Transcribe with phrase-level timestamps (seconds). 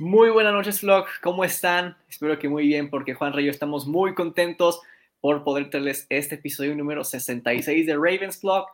[0.00, 1.06] Muy buenas noches, Vlog.
[1.20, 1.96] ¿Cómo están?
[2.08, 4.80] Espero que muy bien, porque Juan Rayo estamos muy contentos
[5.20, 8.66] por poder traerles este episodio número 66 de Ravens Vlog,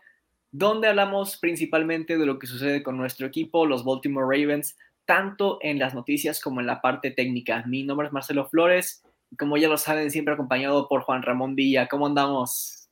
[0.50, 4.76] donde hablamos principalmente de lo que sucede con nuestro equipo, los Baltimore Ravens,
[5.06, 7.64] tanto en las noticias como en la parte técnica.
[7.66, 11.54] Mi nombre es Marcelo Flores y como ya lo saben, siempre acompañado por Juan Ramón
[11.54, 11.88] Villa.
[11.88, 12.91] ¿Cómo andamos?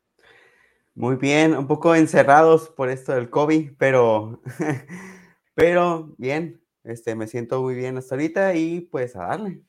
[0.95, 4.41] Muy bien, un poco encerrados por esto del COVID, pero,
[5.55, 9.61] pero bien, este, me siento muy bien hasta ahorita y pues a darle.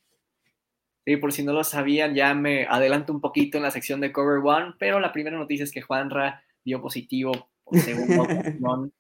[1.06, 4.12] Sí, por si no lo sabían, ya me adelanto un poquito en la sección de
[4.12, 8.26] Cover One, pero la primera noticia es que Juanra dio positivo por segundo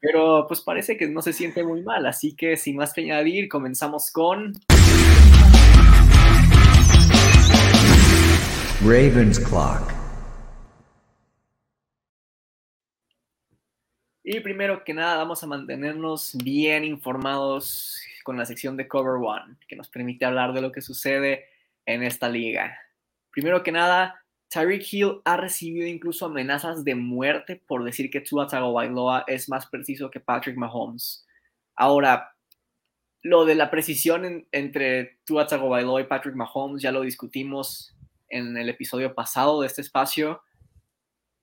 [0.00, 3.48] pero pues parece que no se siente muy mal, así que sin más que añadir,
[3.48, 4.52] comenzamos con...
[8.80, 10.07] Ravens Clock.
[14.30, 19.56] Y primero que nada, vamos a mantenernos bien informados con la sección de Cover One,
[19.66, 21.46] que nos permite hablar de lo que sucede
[21.86, 22.78] en esta liga.
[23.30, 28.46] Primero que nada, Tyreek Hill ha recibido incluso amenazas de muerte por decir que Tua
[28.46, 31.26] Tagovailoa es más preciso que Patrick Mahomes.
[31.74, 32.36] Ahora,
[33.22, 37.96] lo de la precisión entre Tua Tagovailoa y Patrick Mahomes ya lo discutimos
[38.28, 40.42] en el episodio pasado de este espacio.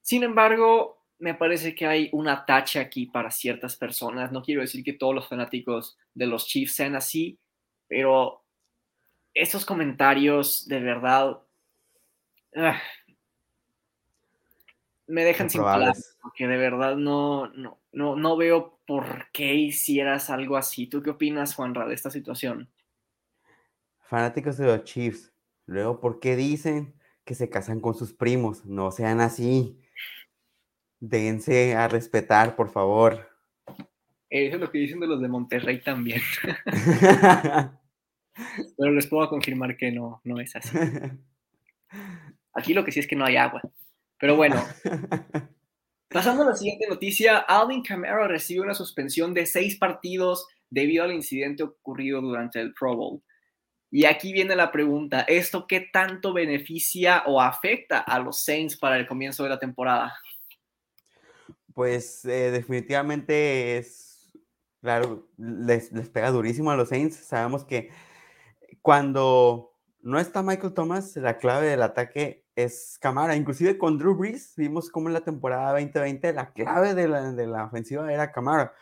[0.02, 4.32] Sin embargo, me parece que hay un atache aquí para ciertas personas.
[4.32, 7.40] No quiero decir que todos los fanáticos de los Chiefs sean así,
[7.88, 8.44] pero
[9.34, 11.40] esos comentarios de verdad
[12.56, 12.82] ah,
[15.08, 20.30] me dejan sin palabras, porque de verdad no, no, no, no veo por qué hicieras
[20.30, 20.88] algo así.
[20.88, 22.70] ¿Tú qué opinas, Juanra, de esta situación?
[24.00, 25.34] Fanáticos de los Chiefs,
[25.66, 28.66] luego, ¿por qué dicen que se casan con sus primos?
[28.66, 29.80] No sean así.
[31.08, 33.30] Dense a respetar, por favor.
[34.30, 36.20] Eso es lo que dicen de los de Monterrey también.
[38.78, 40.78] Pero les puedo confirmar que no, no es así.
[42.54, 43.62] Aquí lo que sí es que no hay agua.
[44.20, 44.64] Pero bueno,
[46.10, 51.14] pasando a la siguiente noticia, Alvin Kamara recibe una suspensión de seis partidos debido al
[51.14, 53.22] incidente ocurrido durante el Pro Bowl.
[53.92, 58.98] Y aquí viene la pregunta, ¿esto qué tanto beneficia o afecta a los Saints para
[58.98, 60.16] el comienzo de la temporada?
[61.76, 64.32] Pues eh, definitivamente es,
[64.82, 67.18] claro, les, pega durísimo a los Saints.
[67.18, 67.92] Sabemos que
[68.82, 73.36] cuando no está Michael Thomas, la clave del ataque es Camara.
[73.36, 77.46] Inclusive con Drew Brees vimos cómo en la temporada 2020 la clave de la, de
[77.46, 78.74] la ofensiva era Camara.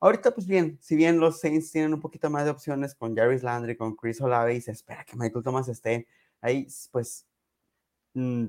[0.00, 3.42] Ahorita, pues bien, si bien los Saints tienen un poquito más de opciones con Jarvis
[3.42, 6.08] Landry, con Chris Olave y se espera que Michael Thomas esté
[6.40, 7.26] ahí, pues
[8.14, 8.46] mm,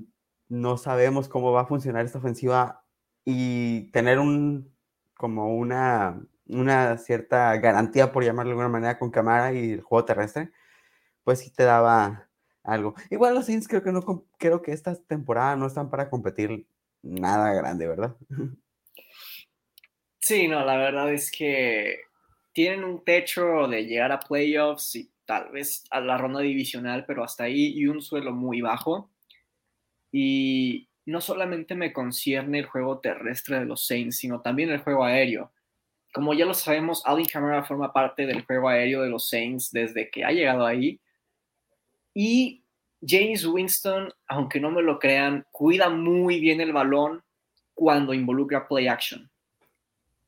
[0.48, 2.83] no sabemos cómo va a funcionar esta ofensiva
[3.24, 4.74] y tener un,
[5.16, 10.04] como una, una cierta garantía, por llamarlo de alguna manera, con cámara y el juego
[10.04, 10.50] terrestre,
[11.24, 12.28] pues sí te daba
[12.62, 12.94] algo.
[13.10, 16.66] Igual los Saints creo que no creo que esta temporada no están para competir
[17.02, 18.16] nada grande, ¿verdad?
[20.26, 21.98] Sí, no, la verdad es que
[22.54, 27.22] tienen un techo de llegar a playoffs y tal vez a la ronda divisional, pero
[27.22, 29.10] hasta ahí y un suelo muy bajo.
[30.10, 35.04] Y no solamente me concierne el juego terrestre de los Saints, sino también el juego
[35.04, 35.52] aéreo.
[36.12, 40.10] Como ya lo sabemos, Alvin Kamara forma parte del juego aéreo de los Saints desde
[40.10, 41.00] que ha llegado ahí.
[42.14, 42.62] Y
[43.06, 47.22] James Winston, aunque no me lo crean, cuida muy bien el balón
[47.74, 49.30] cuando involucra play action.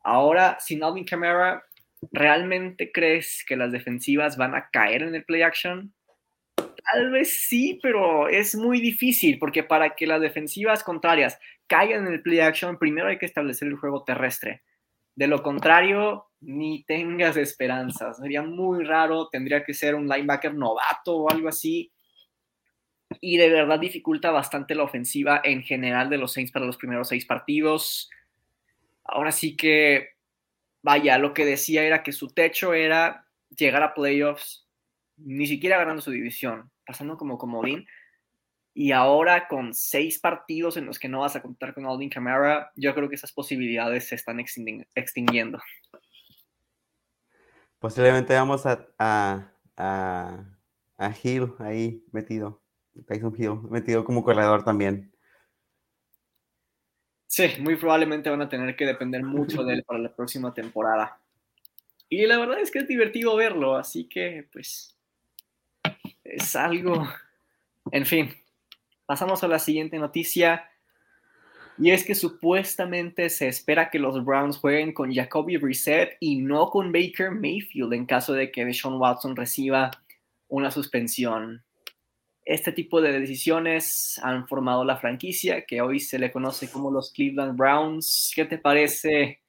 [0.03, 1.65] Ahora, sin Alvin Kamara,
[2.13, 5.95] ¿realmente crees que las defensivas van a caer en el play action?
[6.93, 12.13] Tal vez sí, pero es muy difícil porque para que las defensivas contrarias caigan en
[12.13, 14.63] el play action, primero hay que establecer el juego terrestre.
[15.17, 18.19] De lo contrario, ni tengas esperanzas.
[18.19, 21.93] Sería muy raro, tendría que ser un linebacker novato o algo así.
[23.21, 27.09] Y de verdad dificulta bastante la ofensiva en general de los Saints para los primeros
[27.09, 28.11] seis partidos.
[29.03, 30.11] Ahora sí que,
[30.83, 33.27] vaya, lo que decía era que su techo era
[33.57, 34.66] llegar a playoffs
[35.17, 37.87] ni siquiera ganando su división, pasando como comodín.
[38.75, 42.73] Y ahora con seis partidos en los que no vas a contar con Alvin Kamara,
[42.77, 45.59] yo creo que esas posibilidades se están extinguiendo.
[47.79, 49.53] Posiblemente vamos a, a,
[50.99, 52.63] a, Hill ahí metido,
[53.07, 55.13] Tyson Hill metido como corredor también.
[57.27, 61.21] Sí, muy probablemente van a tener que depender mucho de él para la próxima temporada.
[62.09, 64.96] Y la verdad es que es divertido verlo, así que pues
[66.31, 67.09] es algo...
[67.93, 68.35] En fin,
[69.07, 70.69] pasamos a la siguiente noticia.
[71.79, 76.71] Y es que supuestamente se espera que los Browns jueguen con Jacoby Brissett y no
[76.71, 79.91] con Baker Mayfield en caso de que Deshaun Watson reciba
[80.49, 81.63] una suspensión.
[82.45, 87.13] Este tipo de decisiones han formado la franquicia que hoy se le conoce como los
[87.13, 88.33] Cleveland Browns.
[88.35, 89.41] ¿Qué te parece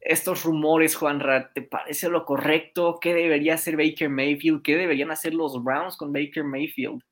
[0.00, 1.52] estos rumores, Juanra?
[1.52, 2.98] ¿Te parece lo correcto?
[3.00, 4.62] ¿Qué debería hacer Baker Mayfield?
[4.62, 7.02] ¿Qué deberían hacer los Browns con Baker Mayfield?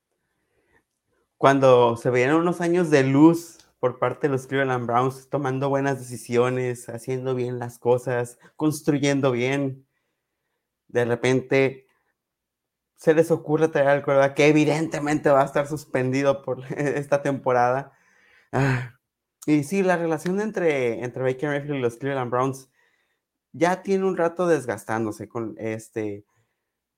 [1.37, 5.99] Cuando se veían unos años de luz por parte de los Cleveland Browns, tomando buenas
[5.99, 9.87] decisiones, haciendo bien las cosas, construyendo bien.
[10.89, 11.87] De repente
[12.97, 17.93] se les ocurre traer al coreback que evidentemente va a estar suspendido por esta temporada.
[18.51, 18.99] Ah,
[19.47, 22.69] y sí, la relación entre, entre Baker Mayfield y los Cleveland Browns
[23.53, 26.25] ya tiene un rato desgastándose con este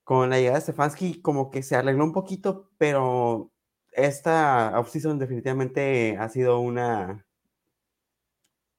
[0.04, 3.52] con la llegada de Stefanski como que se arregló un poquito, pero
[3.92, 7.26] esta offseason definitivamente ha sido una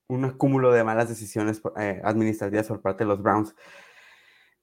[0.08, 3.56] un acúmulo de malas decisiones eh, administrativas por parte de los Browns.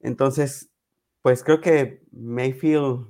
[0.01, 0.71] Entonces,
[1.23, 3.09] pues creo que Mayfield,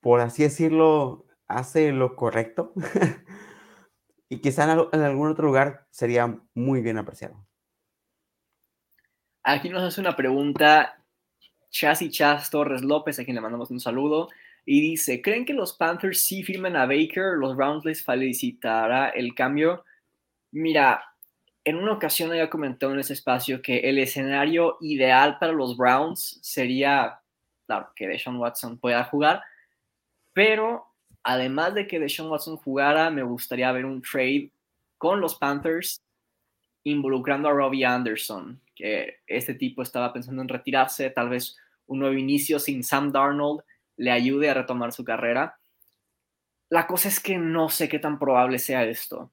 [0.00, 2.72] por así decirlo, hace lo correcto.
[4.28, 7.46] y quizá en, algún otro lugar sería muy bien apreciado.
[9.48, 10.98] Aquí nos hace una pregunta
[11.70, 14.28] Chas y Chas Torres López, a quien le mandamos un saludo.
[14.64, 17.34] Y dice, ¿creen que los Panthers sí firmen a Baker?
[17.38, 19.84] ¿Los Browns les felicitará el cambio?
[20.50, 21.00] Mira,
[21.62, 26.40] en una ocasión había comentado en ese espacio que el escenario ideal para los Browns
[26.42, 27.20] sería,
[27.66, 29.44] claro, que Deshaun Watson pueda jugar,
[30.32, 30.86] pero
[31.22, 34.50] además de que Deshaun Watson jugara, me gustaría ver un trade
[34.98, 36.02] con los Panthers
[36.82, 41.56] involucrando a Robbie Anderson, que este tipo estaba pensando en retirarse, tal vez
[41.86, 43.62] un nuevo inicio sin Sam Darnold
[43.96, 45.58] le ayude a retomar su carrera.
[46.68, 49.32] La cosa es que no sé qué tan probable sea esto.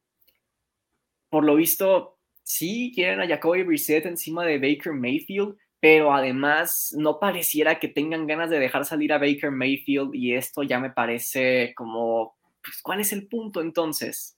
[1.29, 7.19] Por lo visto, sí quieren a Jacoby Brissett encima de Baker Mayfield, pero además no
[7.19, 11.73] pareciera que tengan ganas de dejar salir a Baker Mayfield y esto ya me parece
[11.75, 14.37] como, pues, ¿cuál es el punto entonces?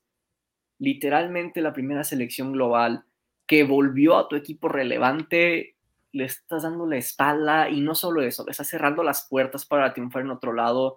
[0.79, 3.05] Literalmente la primera selección global
[3.47, 5.75] que volvió a tu equipo relevante,
[6.11, 9.93] le estás dando la espalda y no solo eso, le estás cerrando las puertas para
[9.93, 10.95] triunfar en otro lado.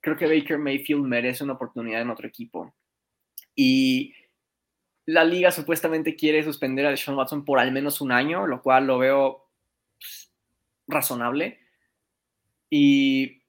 [0.00, 2.74] Creo que Baker Mayfield merece una oportunidad en otro equipo.
[3.54, 4.14] Y
[5.06, 8.86] la liga supuestamente quiere suspender a Deshaun Watson por al menos un año, lo cual
[8.86, 9.48] lo veo
[9.98, 10.32] pues,
[10.86, 11.60] razonable.
[12.68, 13.42] Y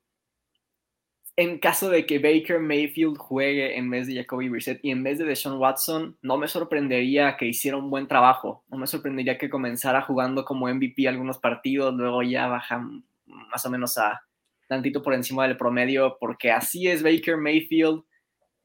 [1.38, 5.20] en caso de que Baker Mayfield juegue en vez de Jacoby Brissett y en vez
[5.20, 8.66] de Deshaun Watson, no me sorprendería que hiciera un buen trabajo.
[8.70, 12.84] No me sorprendería que comenzara jugando como MVP algunos partidos, luego ya baja
[13.26, 14.20] más o menos a
[14.68, 18.04] tantito por encima del promedio, porque así es Baker Mayfield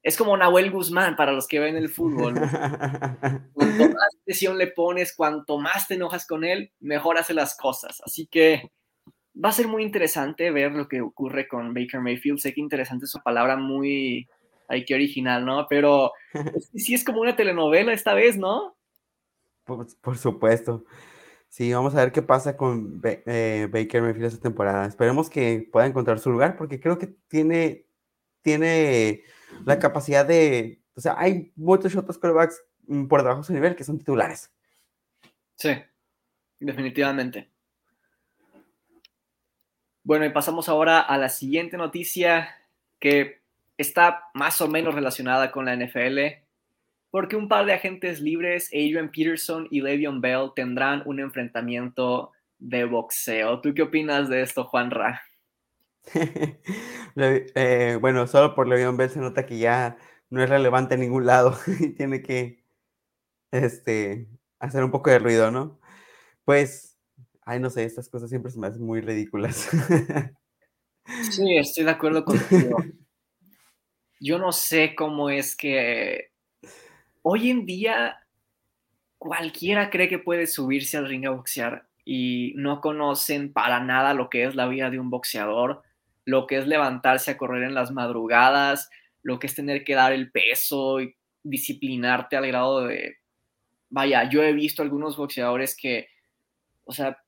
[0.03, 2.33] es como Nahuel Guzmán para los que ven el fútbol.
[3.53, 8.01] Cuanto más presión le pones, cuanto más te enojas con él, mejor hace las cosas.
[8.05, 8.69] Así que
[9.33, 12.39] va a ser muy interesante ver lo que ocurre con Baker Mayfield.
[12.39, 14.27] Sé que interesante es su palabra muy,
[14.67, 15.67] ay, qué original, ¿no?
[15.69, 16.11] Pero
[16.75, 18.75] sí es como una telenovela esta vez, ¿no?
[19.63, 20.85] Por, supuesto.
[21.47, 24.85] Sí, vamos a ver qué pasa con eh, Baker Mayfield esta temporada.
[24.85, 27.85] Esperemos que pueda encontrar su lugar porque creo que tiene,
[28.41, 29.23] tiene
[29.65, 33.75] la capacidad de, o sea, hay muchos otros quarterbacks mm, por debajo de su nivel
[33.75, 34.51] que son titulares.
[35.55, 35.69] Sí,
[36.59, 37.52] definitivamente.
[40.03, 42.57] Bueno, y pasamos ahora a la siguiente noticia
[42.99, 43.41] que
[43.77, 46.19] está más o menos relacionada con la NFL,
[47.09, 52.85] porque un par de agentes libres, Adrian Peterson y Le'Veon Bell, tendrán un enfrentamiento de
[52.85, 53.61] boxeo.
[53.61, 55.21] ¿Tú qué opinas de esto, Juan Ra?
[57.15, 59.97] Eh, bueno, solo por Le'Veon Bell se nota que ya
[60.31, 62.63] no es relevante en ningún lado y tiene que
[63.51, 65.79] este, hacer un poco de ruido, ¿no?
[66.43, 66.92] Pues,
[67.45, 69.69] ay, no sé, estas cosas siempre se me hacen muy ridículas.
[71.31, 72.77] Sí, estoy de acuerdo contigo.
[74.19, 76.31] Yo no sé cómo es que
[77.21, 78.25] hoy en día
[79.17, 84.29] cualquiera cree que puede subirse al ring a boxear y no conocen para nada lo
[84.29, 85.83] que es la vida de un boxeador
[86.25, 88.89] lo que es levantarse a correr en las madrugadas,
[89.21, 93.17] lo que es tener que dar el peso y disciplinarte al grado de,
[93.89, 96.07] vaya, yo he visto algunos boxeadores que,
[96.85, 97.22] o sea,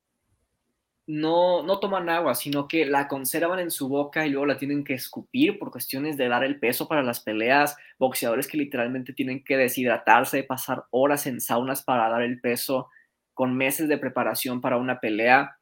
[1.08, 4.84] no, no toman agua, sino que la conservan en su boca y luego la tienen
[4.84, 9.44] que escupir por cuestiones de dar el peso para las peleas, boxeadores que literalmente tienen
[9.44, 12.90] que deshidratarse, pasar horas en saunas para dar el peso,
[13.34, 15.58] con meses de preparación para una pelea.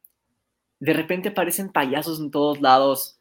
[0.80, 3.18] De repente aparecen payasos en todos lados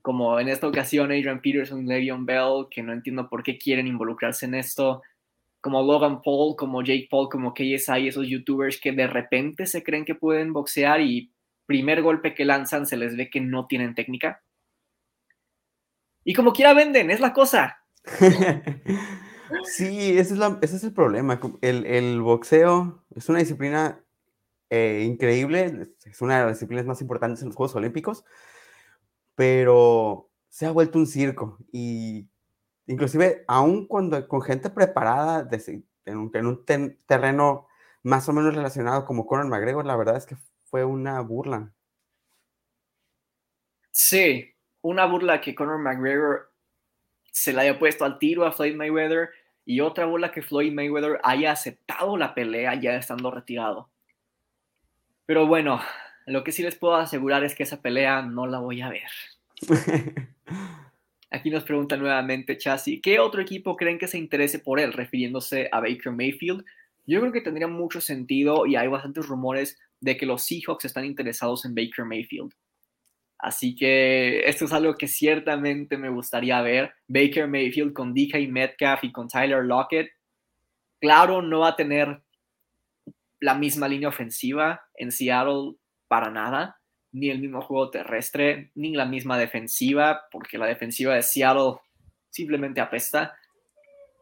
[0.00, 4.46] como en esta ocasión Adrian Peterson Le'Veon Bell, que no entiendo por qué quieren involucrarse
[4.46, 5.02] en esto,
[5.60, 10.04] como Logan Paul, como Jake Paul, como KSI, esos youtubers que de repente se creen
[10.04, 11.32] que pueden boxear y
[11.66, 14.42] primer golpe que lanzan se les ve que no tienen técnica.
[16.24, 17.78] Y como quiera venden, es la cosa.
[19.64, 21.40] sí, ese es, el problema.
[21.60, 24.00] El, boxeo es una disciplina
[24.70, 28.24] eh, increíble, es una de las disciplinas más importantes en los Juegos Olímpicos,
[29.34, 32.28] pero se ha vuelto un circo y
[32.86, 35.48] inclusive aún cuando con gente preparada
[36.06, 36.64] en un,
[37.06, 37.66] terreno
[38.02, 40.36] más o menos relacionado como Conor McGregor, la verdad es que
[40.76, 41.72] fue una burla.
[43.90, 44.52] Sí,
[44.82, 46.52] una burla que Conor McGregor
[47.32, 49.30] se le haya puesto al tiro a Floyd Mayweather
[49.64, 53.88] y otra burla que Floyd Mayweather haya aceptado la pelea ya estando retirado.
[55.24, 55.80] Pero bueno,
[56.26, 59.08] lo que sí les puedo asegurar es que esa pelea no la voy a ver.
[61.30, 64.92] Aquí nos pregunta nuevamente Chassis, ¿qué otro equipo creen que se interese por él?
[64.92, 66.66] Refiriéndose a Baker Mayfield.
[67.06, 71.04] Yo creo que tendría mucho sentido y hay bastantes rumores de que los Seahawks están
[71.04, 72.52] interesados en Baker Mayfield.
[73.38, 76.94] Así que esto es algo que ciertamente me gustaría ver.
[77.06, 80.10] Baker Mayfield con DK Metcalf y con Tyler Lockett.
[81.00, 82.22] Claro, no va a tener
[83.40, 85.74] la misma línea ofensiva en Seattle
[86.08, 86.80] para nada,
[87.12, 91.74] ni el mismo juego terrestre, ni la misma defensiva, porque la defensiva de Seattle
[92.30, 93.36] simplemente apesta.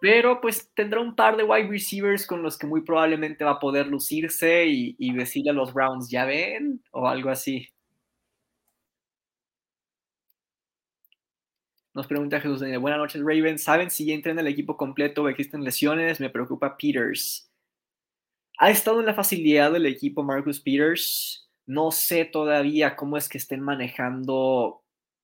[0.05, 3.59] Pero pues tendrá un par de wide receivers con los que muy probablemente va a
[3.59, 7.71] poder lucirse y, decirle a los Browns, ya ven, o algo así.
[11.95, 15.29] Nos pregunta Jesús Daniel, buenas noches Ravens, ¿saben si ya en el equipo completo o
[15.31, 16.21] existen lesiones?
[16.21, 17.51] Me preocupa Peters.
[18.59, 21.49] Ha estado en la facilidad del equipo Marcus Peters.
[21.65, 24.83] No sé todavía cómo es que estén manejando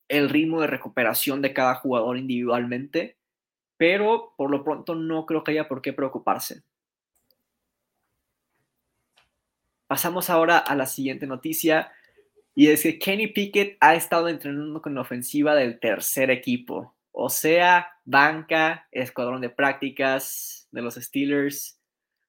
[0.08, 3.19] el ritmo de recuperación de cada jugador individualmente,
[3.80, 6.60] pero por lo pronto no creo que haya por qué preocuparse.
[9.86, 11.90] Pasamos ahora a la siguiente noticia,
[12.54, 17.30] y es que Kenny Pickett ha estado entrenando con la ofensiva del tercer equipo, o
[17.30, 21.80] sea, banca, escuadrón de prácticas de los Steelers,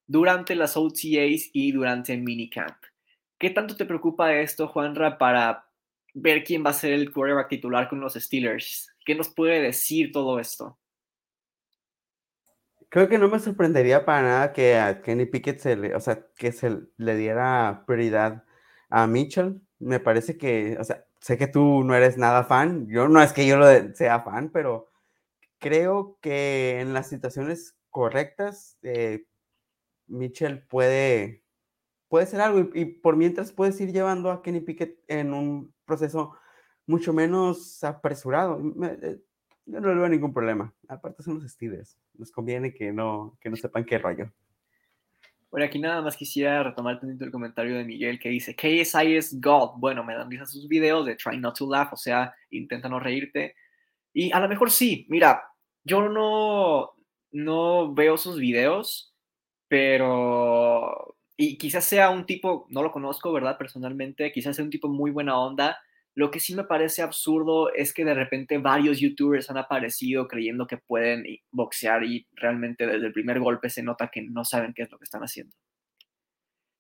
[0.08, 2.78] durante las OTAs y durante el minicamp.
[3.38, 5.68] ¿Qué tanto te preocupa esto, Juanra, para
[6.14, 8.96] ver quién va a ser el quarterback titular con los Steelers?
[9.04, 10.78] ¿Qué nos puede decir todo esto?
[12.92, 16.28] Creo que no me sorprendería para nada que a Kenny Pickett se le, o sea,
[16.36, 18.44] que se le diera prioridad
[18.90, 19.62] a Mitchell.
[19.80, 22.88] Me parece que, o sea, sé que tú no eres nada fan.
[22.90, 24.90] Yo no es que yo lo sea fan, pero
[25.60, 29.26] creo que en las situaciones correctas, eh,
[30.08, 31.44] Mitchell puede,
[32.10, 36.36] puede ser algo y, por mientras puedes ir llevando a Kenny Pickett en un proceso
[36.88, 38.62] mucho menos apresurado.
[38.84, 39.22] Eh,
[39.66, 40.74] yo no veo ningún problema.
[40.88, 41.98] Aparte son los Steelers.
[42.16, 44.32] Nos conviene que no, que no sepan qué rollo.
[45.52, 49.72] Bueno, aquí nada más quisiera retomar el comentario de Miguel que dice, KSI es God.
[49.78, 53.02] Bueno, me dan risa sus videos de Try Not to Laugh, o sea, intenta no
[53.02, 53.56] reírte.
[54.14, 55.44] Y a lo mejor sí, mira,
[55.84, 56.94] yo no,
[57.32, 59.14] no veo sus videos,
[59.68, 63.58] pero, y quizás sea un tipo, no lo conozco, ¿verdad?
[63.58, 65.78] Personalmente, quizás sea un tipo muy buena onda.
[66.14, 70.68] Lo que sí me parece absurdo es que de repente varios youtubers han aparecido creyendo
[70.68, 74.84] que pueden boxear y realmente desde el primer golpe se nota que no saben qué
[74.84, 75.56] es lo que están haciendo.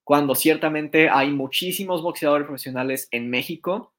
[0.04, 3.94] Cuando ciertamente hay muchísimos boxeadores profesionales en México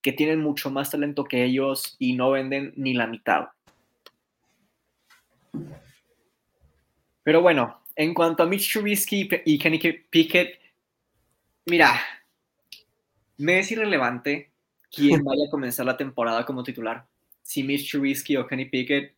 [0.00, 3.48] que tienen mucho más talento que ellos y no venden ni la mitad.
[7.22, 10.58] Pero bueno, en cuanto a Mitch Trubisky y Kenny Pickett,
[11.66, 12.00] mira,
[13.38, 14.53] me es irrelevante
[14.94, 17.06] quién vaya a comenzar la temporada como titular.
[17.42, 19.14] Si Mitch Trubisky o Kenny Pickett.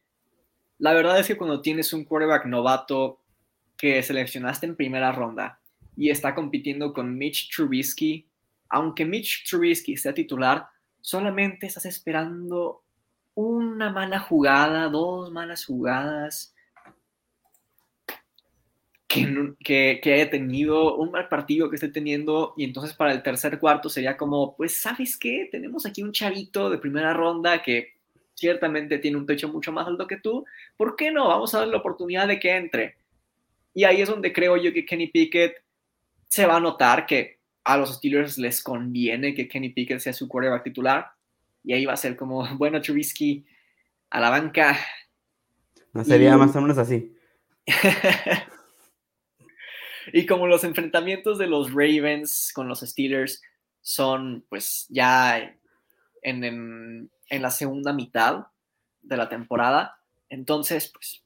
[0.79, 3.21] La verdad es que cuando tienes un quarterback novato
[3.77, 5.61] que seleccionaste en primera ronda
[5.97, 8.27] y está compitiendo con Mitch Trubisky,
[8.69, 10.67] aunque Mitch Trubisky sea titular,
[11.01, 12.83] solamente estás esperando
[13.35, 16.56] una mala jugada, dos malas jugadas
[19.63, 23.59] que, que, haya tenido un mal partido que esté teniendo y entonces para el tercer
[23.59, 25.49] cuarto sería como, pues, ¿sabes qué?
[25.51, 27.97] Tenemos aquí un chavito de primera ronda que
[28.35, 30.45] ciertamente tiene un techo mucho más alto que tú,
[30.77, 31.29] ¿por qué no?
[31.29, 32.97] Vamos a darle la oportunidad de que entre.
[33.75, 35.63] Y ahí es donde creo yo que Kenny Pickett
[36.29, 40.29] se va a notar que a los Steelers les conviene que Kenny Pickett sea su
[40.29, 41.11] quarterback titular.
[41.65, 43.45] Y ahí va a ser como, bueno, Trubisky
[44.11, 44.79] a la banca.
[45.93, 47.13] No sería más o menos así.
[50.13, 53.43] Y como los enfrentamientos de los Ravens con los Steelers
[53.81, 55.57] son pues ya
[56.23, 58.47] en, en la segunda mitad
[59.03, 59.99] de la temporada.
[60.29, 61.23] Entonces, pues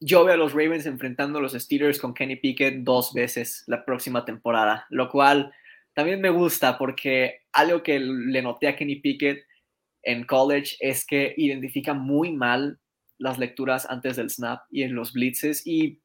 [0.00, 3.84] yo veo a los Ravens enfrentando a los Steelers con Kenny Pickett dos veces la
[3.84, 5.52] próxima temporada, lo cual
[5.94, 9.44] también me gusta porque algo que le noté a Kenny Pickett
[10.02, 12.78] en college es que identifica muy mal
[13.18, 16.00] las lecturas antes del snap y en los blitzes y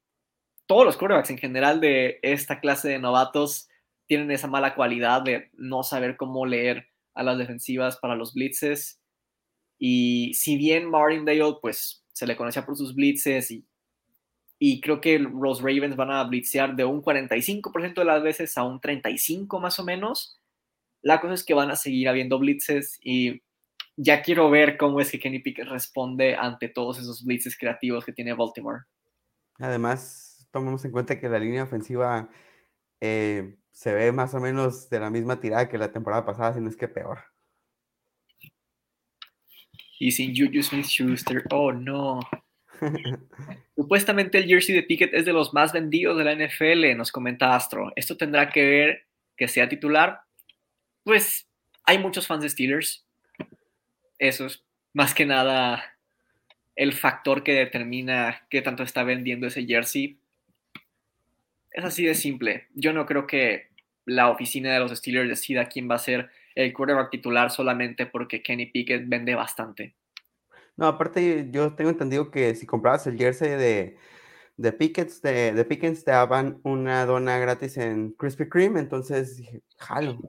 [0.66, 3.68] todos los quarterbacks en general de esta clase de novatos
[4.06, 9.00] tienen esa mala cualidad de no saber cómo leer a las defensivas para los blitzes.
[9.78, 13.66] Y si bien Martindale, pues se le conocía por sus blitzes y
[14.58, 18.62] y creo que los Ravens van a blitzear de un 45% de las veces a
[18.62, 20.40] un 35% más o menos.
[21.02, 23.42] La cosa es que van a seguir habiendo blitzes y
[23.96, 28.12] ya quiero ver cómo es que Kenny Pickett responde ante todos esos blitzes creativos que
[28.12, 28.84] tiene Baltimore.
[29.58, 30.23] Además,
[30.54, 32.30] tomemos en cuenta que la línea ofensiva
[33.00, 36.60] eh, se ve más o menos de la misma tirada que la temporada pasada, si
[36.60, 37.18] no es que peor.
[39.98, 42.20] Y sin Juju Smith Schuster, oh no.
[43.76, 47.56] Supuestamente el jersey de Pickett es de los más vendidos de la NFL, nos comenta
[47.56, 47.92] Astro.
[47.96, 49.06] ¿Esto tendrá que ver
[49.36, 50.20] que sea titular?
[51.02, 51.48] Pues
[51.82, 53.04] hay muchos fans de Steelers.
[54.20, 55.82] Eso es más que nada
[56.76, 60.20] el factor que determina qué tanto está vendiendo ese jersey.
[61.74, 62.68] Es así de simple.
[62.74, 63.66] Yo no creo que
[64.06, 68.44] la oficina de los Steelers decida quién va a ser el quarterback titular solamente porque
[68.44, 69.96] Kenny Pickett vende bastante.
[70.76, 73.96] No, aparte yo tengo entendido que si comprabas el jersey de,
[74.56, 79.62] de Pickens, de, de Pickens te daban una dona gratis en Krispy Kreme, entonces dije,
[79.76, 80.20] jalo.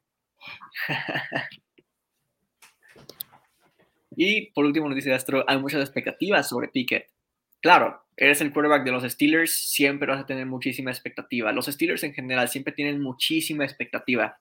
[4.16, 7.15] y por último nos dice Astro, hay muchas expectativas sobre Pickett.
[7.66, 11.52] Claro, eres el quarterback de los Steelers, siempre vas a tener muchísima expectativa.
[11.52, 14.40] Los Steelers en general siempre tienen muchísima expectativa.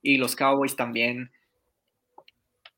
[0.00, 1.30] Y los Cowboys también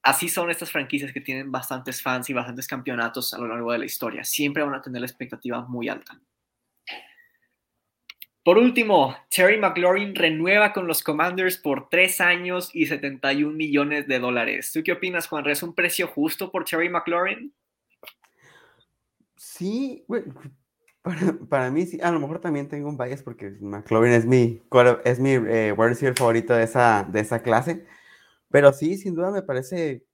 [0.02, 3.78] así son estas franquicias que tienen bastantes fans y bastantes campeonatos a lo largo de
[3.78, 4.24] la historia.
[4.24, 6.20] Siempre van a tener la expectativa muy alta.
[8.42, 14.18] Por último, Terry McLaurin renueva con los Commanders por tres años y 71 millones de
[14.18, 14.72] dólares.
[14.72, 15.48] ¿Tú qué opinas, Juan?
[15.48, 17.54] ¿Es un precio justo por Terry McLaurin?
[19.38, 20.04] Sí,
[21.48, 22.00] para, mí sí.
[22.02, 24.60] A lo mejor también tengo un bias porque McLaurin es mi,
[25.04, 25.74] es mi eh,
[26.16, 27.86] favorito de esa, de esa clase.
[28.50, 30.04] Pero sí, sin duda me parece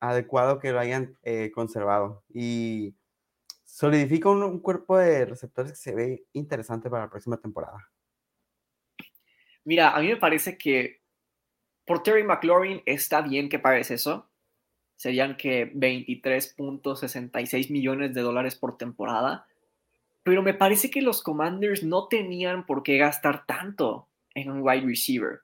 [0.00, 2.94] adecuado que lo hayan eh, conservado y
[3.64, 7.88] solidifica un, cuerpo de receptores que se ve interesante para la próxima temporada.
[9.64, 11.02] Mira, a mí me parece que
[11.84, 14.30] por Terry McLaurin está bien que pagues eso.
[14.98, 19.46] Serían que 23.66 millones de dólares por temporada.
[20.22, 24.84] Pero me parece que los Commanders no tenían por qué gastar tanto en un wide
[24.84, 25.40] receiver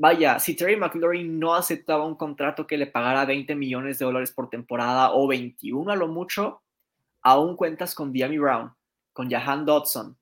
[0.00, 4.32] vaya, si Terry McLaurin no aceptaba un contrato que le pagara 20 millones de dólares
[4.32, 6.62] por temporada o 21 a lo mucho,
[7.20, 8.72] aún cuentas con Diami Brown,
[9.12, 10.16] con Jahan Dodson,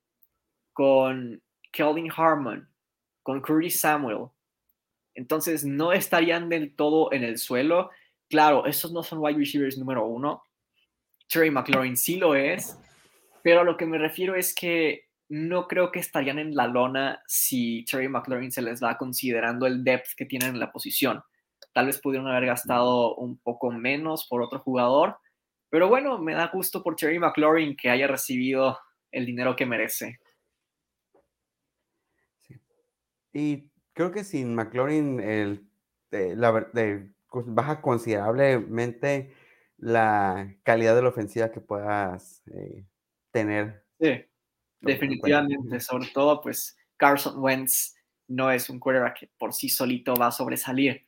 [0.73, 2.67] con Kelvin Harmon,
[3.23, 4.27] con Curtis Samuel.
[5.15, 7.89] Entonces no estarían del todo en el suelo.
[8.29, 10.43] Claro, esos no son wide receivers número uno.
[11.27, 12.77] Terry McLaurin sí lo es,
[13.43, 17.21] pero a lo que me refiero es que no creo que estarían en la lona
[17.27, 21.21] si Terry McLaurin se les va considerando el depth que tienen en la posición.
[21.73, 25.17] Tal vez pudieron haber gastado un poco menos por otro jugador,
[25.69, 28.79] pero bueno, me da gusto por Terry McLaurin que haya recibido
[29.11, 30.19] el dinero que merece.
[33.33, 35.67] Y creo que sin McLaurin el,
[36.11, 36.65] eh, la, pues,
[37.31, 39.33] baja considerablemente
[39.77, 42.85] la calidad de la ofensiva que puedas eh,
[43.31, 43.85] tener.
[43.99, 44.25] Sí.
[44.81, 47.95] Definitivamente, sobre todo, pues Carson Wentz
[48.27, 51.05] no es un quarterback que por sí solito va a sobresalir,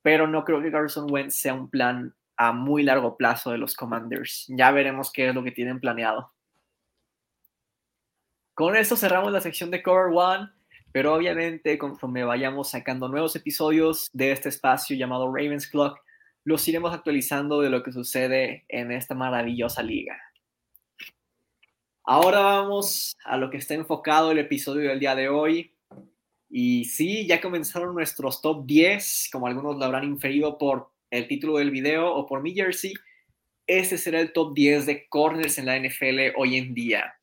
[0.00, 3.74] pero no creo que Carson Wentz sea un plan a muy largo plazo de los
[3.74, 4.46] Commanders.
[4.48, 6.32] Ya veremos qué es lo que tienen planeado.
[8.54, 10.50] Con esto cerramos la sección de Cover One,
[10.92, 15.98] pero obviamente conforme vayamos sacando nuevos episodios de este espacio llamado Ravens Clock,
[16.44, 20.20] los iremos actualizando de lo que sucede en esta maravillosa liga.
[22.04, 25.72] Ahora vamos a lo que está enfocado el episodio del día de hoy.
[26.50, 31.58] Y sí, ya comenzaron nuestros top 10, como algunos lo habrán inferido por el título
[31.58, 32.92] del video o por mi jersey.
[33.66, 37.14] Este será el top 10 de corners en la NFL hoy en día.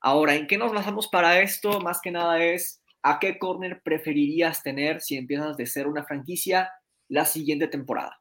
[0.00, 1.80] Ahora, ¿en qué nos basamos para esto?
[1.80, 6.70] Más que nada es, ¿a qué corner preferirías tener si empiezas de ser una franquicia
[7.08, 8.20] la siguiente temporada?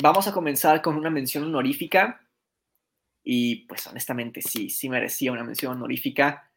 [0.00, 2.24] Vamos a comenzar con una mención honorífica
[3.24, 6.52] y pues honestamente sí, sí merecía una mención honorífica.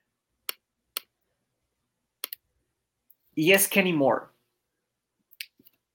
[3.34, 4.28] Y es Kenny Moore.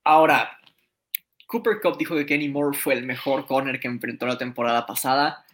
[0.03, 0.59] Ahora,
[1.47, 5.47] Cooper Cup dijo que Kenny Moore fue el mejor corner que enfrentó la temporada pasada,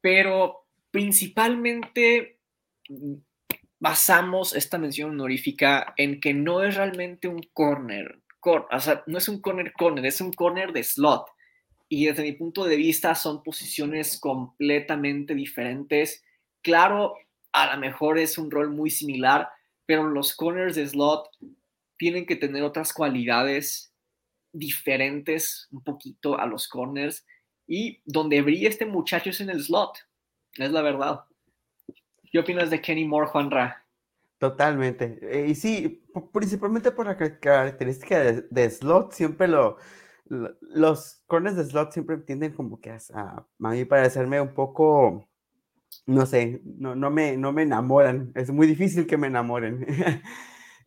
[0.00, 2.38] pero principalmente
[3.80, 8.20] basamos esta mención honorífica en que no es realmente un corner,
[8.70, 11.26] o sea, no es un corner corner, es un corner de slot.
[11.88, 16.22] Y desde mi punto de vista son posiciones completamente diferentes.
[16.62, 17.14] Claro,
[17.52, 19.48] a lo mejor es un rol muy similar,
[19.86, 21.28] pero los corners de slot
[21.96, 23.92] tienen que tener otras cualidades
[24.52, 27.26] diferentes un poquito a los corners
[27.66, 29.98] y donde brilla este muchacho es en el slot,
[30.54, 31.20] es la verdad.
[32.30, 33.84] ¿Qué opinas de Kenny Moore, Juanra?
[34.38, 35.18] Totalmente.
[35.22, 39.78] Eh, y sí, principalmente por la característica de, slot, siempre lo,
[40.26, 45.28] los corners de slot siempre tienden como que a, a mí parecerme un poco,
[46.06, 48.32] no sé, no, no, me, no me enamoran.
[48.34, 49.86] Es muy difícil que me enamoren.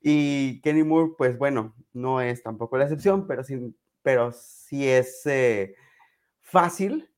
[0.01, 5.25] y Kenny Moore, pues bueno, no es tampoco la excepción, pero sí, pero sí es
[5.25, 5.75] eh,
[6.39, 7.11] fácil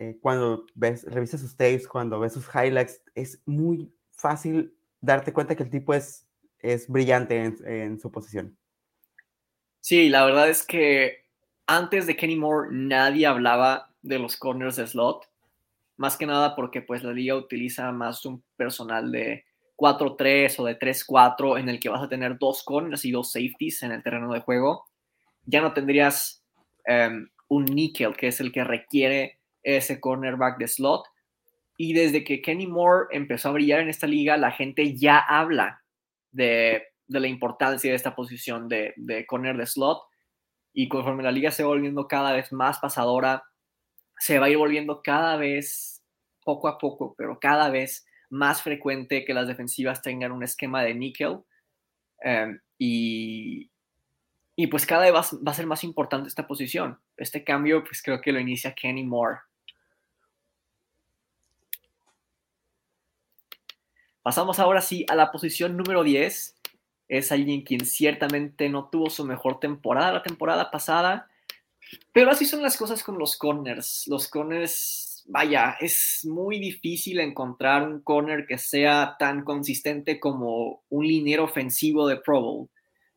[0.00, 5.54] eh, cuando ves, revisas sus tapes, cuando ves sus highlights, es muy fácil darte cuenta
[5.54, 6.26] que el tipo es,
[6.58, 8.56] es brillante en, su posición.
[9.80, 11.26] Sí, la verdad es que
[11.66, 15.28] antes de Kenny Moore nadie hablaba de los corners de slot,
[15.98, 19.44] más que nada porque pues la liga utiliza más un personal de
[19.76, 23.82] 4-3 o de 3-4 en el que vas a tener dos corners y dos safeties
[23.82, 24.86] en el terreno de juego.
[25.44, 26.42] Ya no tendrías
[26.86, 31.04] em, un nickel, que es el que requiere ese cornerback de slot.
[31.76, 35.82] Y desde que Kenny Moore empezó a brillar en esta liga, la gente ya habla
[36.30, 40.02] de, la importancia de esta posición de, de corner de slot.
[40.72, 43.44] Y conforme la liga se va volviendo cada vez más pasadora,
[44.18, 46.02] se va a ir volviendo cada vez,
[46.44, 50.94] poco a poco, pero cada vez más frecuente que las defensivas tengan un esquema de
[50.94, 51.38] níquel.
[52.22, 53.70] Em, y,
[54.54, 57.00] y pues cada vez va, va, a ser más importante esta posición.
[57.16, 59.38] Este cambio, pues creo que lo inicia Kenny Moore
[64.22, 66.56] Pasamos ahora sí a la posición número 10.
[67.08, 71.28] Es alguien quien ciertamente no tuvo su mejor temporada la temporada pasada,
[72.12, 74.04] pero así son las cosas con los corners.
[74.06, 81.06] Los corners, vaya, es muy difícil encontrar un corner que sea tan consistente como un
[81.06, 82.68] liniero ofensivo de Pro Bowl.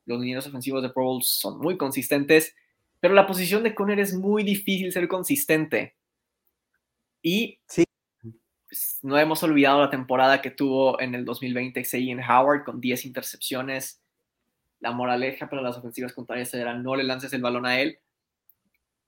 [0.05, 2.55] Los linieros ofensivos de Pro Bowl son muy consistentes,
[2.99, 5.95] pero la posición de corner es muy difícil ser consistente.
[7.21, 7.83] Y sí.
[8.73, 13.05] Pues, no hemos olvidado la temporada que tuvo en el 2020 Xavier Howard con 10
[13.05, 14.01] intercepciones.
[14.79, 17.99] La moraleja para las ofensivas contrarias era no le lances el balón a él.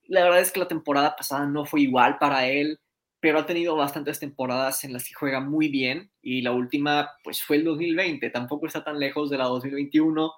[0.04, 2.78] La verdad es que la temporada pasada no fue igual para él,
[3.18, 7.42] pero ha tenido bastantes temporadas en las que juega muy bien y la última pues
[7.42, 10.32] fue el 2020, tampoco está tan lejos de la 2021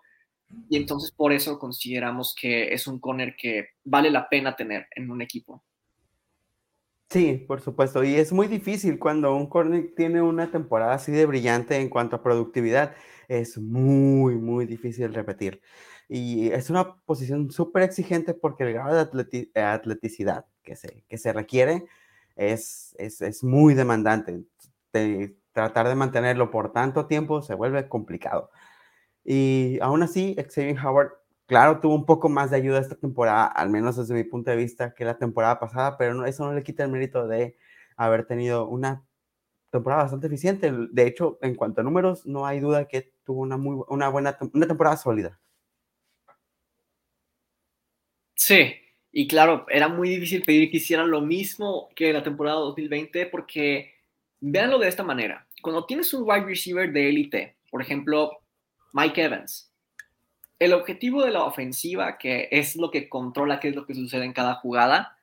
[0.71, 5.11] y entonces por eso consideramos que es un corner que vale la pena tener en
[5.11, 5.63] un equipo.
[7.11, 8.05] Sí, por supuesto.
[8.05, 12.17] Y es muy difícil cuando un corner tiene una temporada así de brillante en cuanto
[12.17, 12.95] a productividad.
[13.29, 15.63] Es muy, muy difícil repetir.
[16.09, 21.33] Y es una posición súper exigente porque el grado de atleticidad que se, que se
[21.33, 21.87] requiere
[22.37, 24.43] es, es, es muy demandante.
[25.53, 28.51] tratar de mantenerlo por tanto tiempo se vuelve complicado.
[29.25, 31.13] Y aún así, Xavier Howard
[31.49, 34.57] Claro, tuvo un poco más de ayuda esta temporada, al menos desde mi punto de
[34.59, 37.57] vista, que la temporada pasada, pero eso no le quita el mérito de
[37.97, 39.03] haber tenido una
[39.71, 40.71] temporada bastante eficiente.
[40.91, 44.37] De hecho, en cuanto a números, no hay duda que tuvo una, muy, una buena
[44.53, 45.41] una temporada sólida.
[48.35, 48.75] Sí,
[49.11, 53.95] y claro, era muy difícil pedir que hicieran lo mismo que la temporada 2020 porque
[54.41, 55.47] véanlo de esta manera.
[55.63, 58.39] Cuando tienes un wide receiver de élite, por ejemplo,
[58.93, 59.68] Mike Evans,
[60.59, 64.25] el objetivo de la ofensiva, que es lo que controla qué es lo que sucede
[64.25, 65.17] en cada jugada,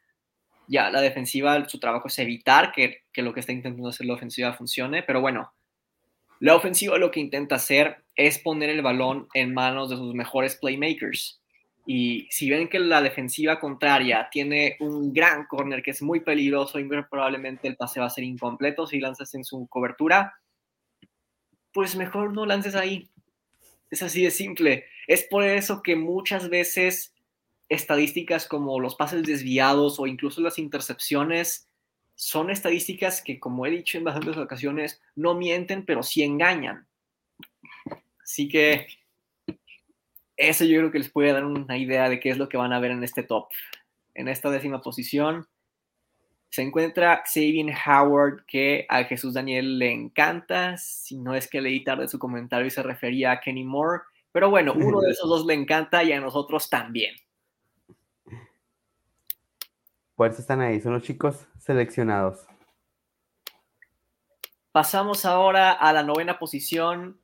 [0.67, 4.53] ya la defensiva, su trabajo es evitar que, lo que está intentando hacer la ofensiva
[4.53, 5.53] funcione, pero bueno,
[6.39, 10.55] la ofensiva lo que intenta hacer es poner el balón en manos de sus mejores
[10.55, 11.41] playmakers.
[11.85, 16.79] Y si ven que la defensiva contraria tiene un gran corner que es muy peligroso
[16.79, 20.33] y probablemente el pase va a ser incompleto si lanzas en su cobertura,
[21.71, 23.07] pues mejor no lances ahí.
[23.89, 24.85] Es así de simple.
[25.07, 27.13] Es por eso que muchas veces
[27.69, 31.69] estadísticas como los pases desviados o incluso las intercepciones
[32.15, 36.87] son estadísticas que, como he dicho en bastantes ocasiones, no mienten, pero sí engañan.
[38.23, 38.87] Así que
[40.37, 42.73] eso yo creo que les puede dar una idea de qué es lo que van
[42.73, 43.49] a ver en este top.
[44.13, 45.47] En esta décima posición
[46.55, 51.83] se encuentra Xavier Howard, que a Jesús Daniel le encanta, si no es que leí
[51.83, 54.03] tarde su comentario y se refería a Kenny Moore.
[54.31, 57.13] Pero bueno, uno de esos dos le encanta y a nosotros también.
[60.15, 62.47] Por eso están ahí, son los chicos seleccionados.
[64.71, 67.19] Pasamos ahora a la novena posición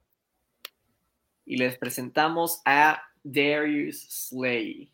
[1.46, 4.92] y les presentamos a Darius Slay.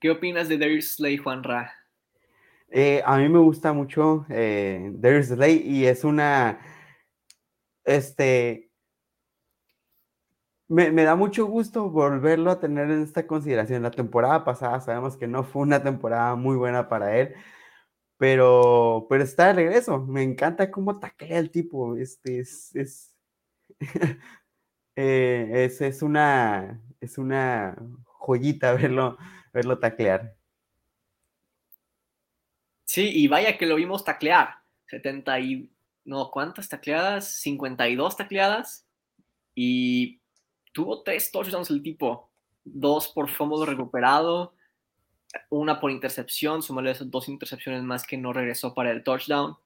[0.00, 1.81] ¿Qué opinas de Darius Slay, Juan Ra?
[2.74, 6.58] Eh, a mí me gusta mucho eh, Slay y es una,
[7.84, 8.70] este,
[10.68, 13.82] me, me, da mucho gusto volverlo a tener en esta consideración.
[13.82, 17.34] La temporada pasada sabemos que no fue una temporada muy buena para él,
[18.16, 20.00] pero, pero está de regreso.
[20.06, 21.96] Me encanta cómo taclea el tipo.
[21.96, 23.16] Este, es, es,
[24.96, 29.18] eh, es, es, una, es una joyita verlo,
[29.52, 30.36] verlo taclear.
[32.92, 34.50] Sí, y vaya que lo vimos taclear.
[34.88, 35.70] 70 y...
[36.04, 37.26] No, ¿cuántas tacleadas?
[37.40, 38.86] 52 tacleadas.
[39.54, 40.20] Y
[40.74, 42.30] tuvo tres touchdowns el tipo.
[42.64, 44.52] Dos por fumble recuperado,
[45.48, 49.56] una por intercepción, sumarle esas dos intercepciones más que no regresó para el touchdown.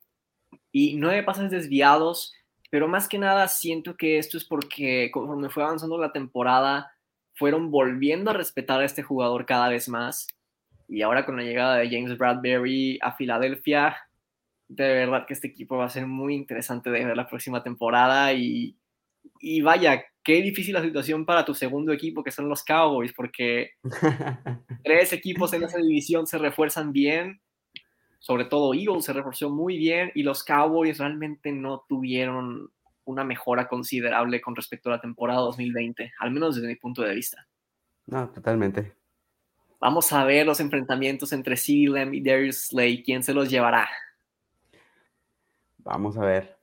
[0.71, 2.33] Y nueve pases desviados,
[2.71, 6.93] pero más que nada siento que esto es porque conforme fue avanzando la temporada,
[7.35, 10.29] fueron volviendo a respetar a este jugador cada vez más.
[10.89, 13.97] Y ahora con la llegada de James Bradbury a Filadelfia,
[14.69, 18.33] de verdad que este equipo va a ser muy interesante de ver la próxima temporada.
[18.33, 18.77] Y,
[19.41, 23.71] y vaya, qué difícil la situación para tu segundo equipo, que son los Cowboys, porque
[24.85, 27.41] tres equipos en esa división se refuerzan bien,
[28.19, 32.71] sobre todo Eagles se reforzó muy bien, y los Cowboys realmente no tuvieron
[33.05, 37.15] una mejora considerable con respecto a la temporada 2020, al menos desde mi punto de
[37.15, 37.47] vista.
[38.07, 38.95] No, totalmente.
[39.81, 43.03] Vamos a ver los enfrentamientos entre CeeDee Lamb y Darius Slay.
[43.03, 43.89] ¿Quién se los llevará?
[45.79, 46.57] Vamos a ver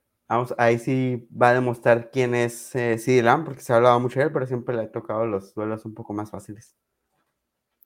[0.57, 4.25] ahí sí va a demostrar quién es eh, Lamb, porque se ha hablado mucho de
[4.25, 6.75] él, pero siempre le ha tocado los duelos un poco más fáciles.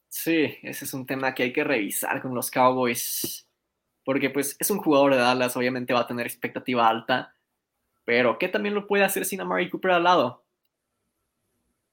[0.09, 3.47] Sí, ese es un tema que hay que revisar con los Cowboys,
[4.03, 7.35] porque pues es un jugador de Dallas, obviamente va a tener expectativa alta,
[8.05, 10.45] pero ¿qué también lo puede hacer sin Amari Cooper al lado?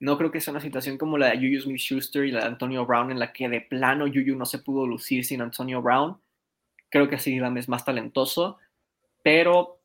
[0.04, 2.84] No creo que sea una situación como la de Juju Smith-Schuster y la de Antonio
[2.84, 6.20] Brown, en la que de plano Juju no se pudo lucir sin Antonio Brown.
[6.90, 8.58] Creo que Lamb es más talentoso,
[9.22, 9.78] pero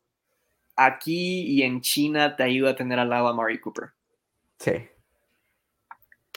[0.76, 3.92] aquí y en China te ayuda a tener al lado a Mari Cooper.
[4.58, 4.72] Sí.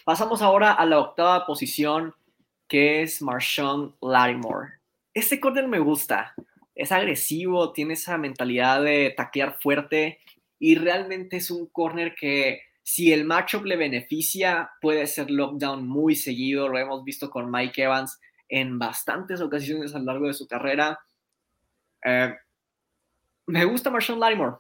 [0.06, 2.16] Pasamos ahora a la octava posición,
[2.70, 4.76] que es Marshawn Lattimore.
[5.14, 6.34] Este corner me gusta.
[6.74, 10.20] Es agresivo, tiene esa mentalidad de taclear fuerte
[10.58, 16.16] y realmente es un corner que si el matchup le beneficia, puede ser lockdown muy
[16.16, 16.68] seguido.
[16.68, 18.20] Lo hemos visto con Mike Evans
[18.50, 21.00] en bastantes ocasiones a lo largo de su carrera.
[22.04, 22.36] Eh,
[23.48, 24.58] me gusta Marshawn Lattimore.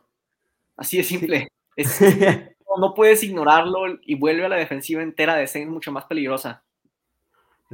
[0.77, 1.47] Así de simple.
[2.77, 6.63] no puedes ignorarlo y vuelve a la defensiva entera de Saints mucho más peligrosa.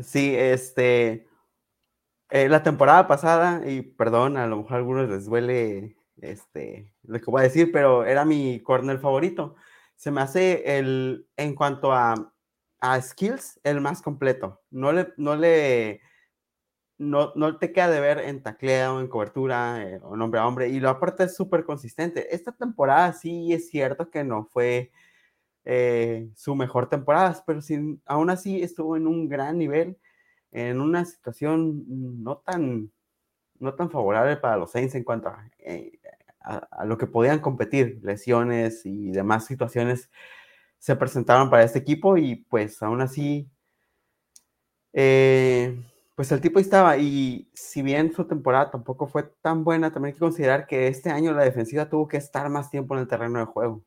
[0.01, 1.27] Sí, este.
[2.31, 7.19] Eh, la temporada pasada, y perdón, a lo mejor a algunos les duele este, lo
[7.19, 9.55] que voy a decir, pero era mi corner favorito.
[9.99, 12.33] Se me hace el, en cuanto a,
[12.79, 14.61] a skills, el más completo.
[14.71, 15.99] No le, no le,
[16.97, 20.69] no, no te queda de ver en tacleo, en cobertura, eh, o hombre a hombre,
[20.69, 22.33] y lo aparte es súper consistente.
[22.33, 24.89] Esta temporada sí es cierto que no fue
[25.65, 29.97] eh, su mejor temporada, pero sin, aún así estuvo en un gran nivel,
[30.51, 31.83] en una situación
[32.23, 32.91] no tan,
[33.59, 35.98] no tan favorable para los Saints en cuanto a, eh,
[36.41, 40.09] a lo que podían competir, lesiones y demás situaciones
[40.79, 43.49] se presentaron para este equipo y pues aún así...
[44.93, 45.77] Eh,
[46.15, 50.13] pues el tipo estaba, y si bien su temporada tampoco fue tan buena, también hay
[50.15, 53.39] que considerar que este año la defensiva tuvo que estar más tiempo en el terreno
[53.39, 53.85] de juego.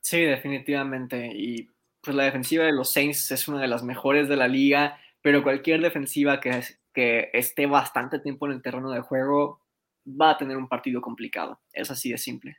[0.00, 1.30] Sí, definitivamente.
[1.34, 1.68] Y
[2.00, 5.42] pues la defensiva de los Saints es una de las mejores de la liga, pero
[5.42, 6.62] cualquier defensiva que,
[6.94, 9.60] que esté bastante tiempo en el terreno de juego
[10.06, 11.60] va a tener un partido complicado.
[11.72, 12.56] Es así de simple.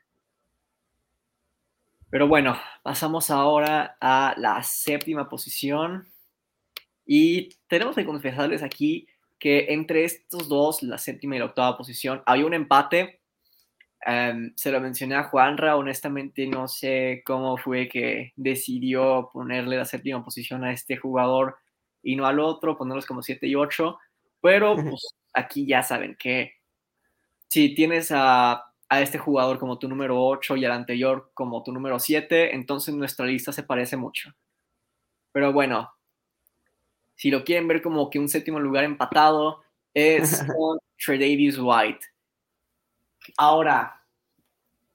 [2.09, 6.07] Pero bueno, pasamos ahora a la séptima posición.
[7.05, 9.07] Y tenemos que confesarles aquí
[9.39, 13.21] que entre estos dos, la séptima y la octava posición, había un empate.
[14.05, 19.85] Em, se lo mencioné a Juanra, honestamente no sé cómo fue que decidió ponerle la
[19.85, 21.57] séptima posición a este jugador
[22.03, 23.97] y no al otro, ponerlos como 7 y 8,
[24.45, 26.53] pero pues aquí ya saben que
[27.47, 31.71] si tienes a, a este jugador como tu número 8 y al anterior como tu
[31.71, 34.35] número 7, entonces nuestra lista se parece mucho.
[35.31, 35.91] Pero bueno,
[37.15, 39.63] si lo quieren ver como que un séptimo lugar empatado,
[39.95, 40.77] es con
[41.07, 42.05] Davis White.
[43.37, 44.05] Ahora,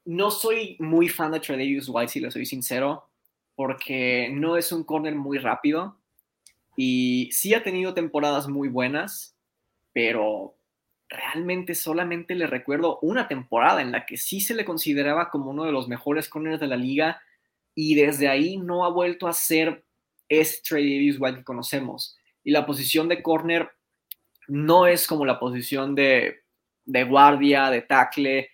[0.05, 3.09] no soy muy fan de Davis White, si lo soy sincero,
[3.57, 5.97] porque no es un corner muy rápido.
[6.77, 9.37] Y sí ha tenido temporadas muy buenas,
[9.93, 10.57] pero
[11.09, 15.65] realmente solamente le recuerdo una temporada en la que sí se le consideraba como uno
[15.65, 17.21] de los mejores corners de la liga
[17.75, 19.85] y desde ahí no ha vuelto a ser
[20.29, 22.17] ese Trey Davis White que conocemos.
[22.45, 23.71] Y la posición de corner
[24.47, 26.43] no es como la posición de,
[26.85, 28.51] de guardia, de tackle,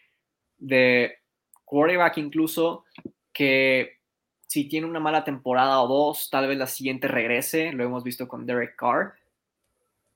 [0.58, 1.18] de
[1.64, 2.84] quarterback incluso,
[3.32, 3.98] que
[4.46, 8.26] si tiene una mala temporada o dos, tal vez la siguiente regrese, lo hemos visto
[8.28, 9.14] con Derek Carr.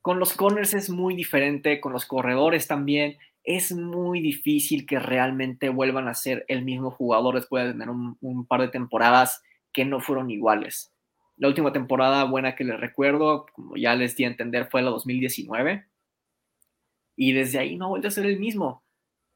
[0.02, 3.18] Con los corners es muy diferente, con los corredores también.
[3.44, 8.46] Es muy difícil que realmente vuelvan a ser el mismo jugador después de tener un,
[8.46, 10.92] par de temporadas que no fueron iguales.
[11.36, 14.90] La última temporada buena que les recuerdo, como ya les di a entender, fue la
[14.90, 15.86] 2019.
[17.16, 18.82] Y desde ahí no ha vuelto a ser el mismo.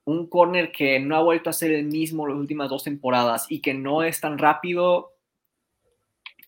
[0.06, 3.60] Un corner que no ha vuelto a ser el mismo las últimas dos temporadas y
[3.60, 5.12] que no es tan rápido.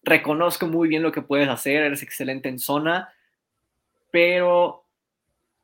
[0.02, 3.12] Reconozco muy bien lo que puedes hacer, eres excelente en zona,
[4.16, 4.88] pero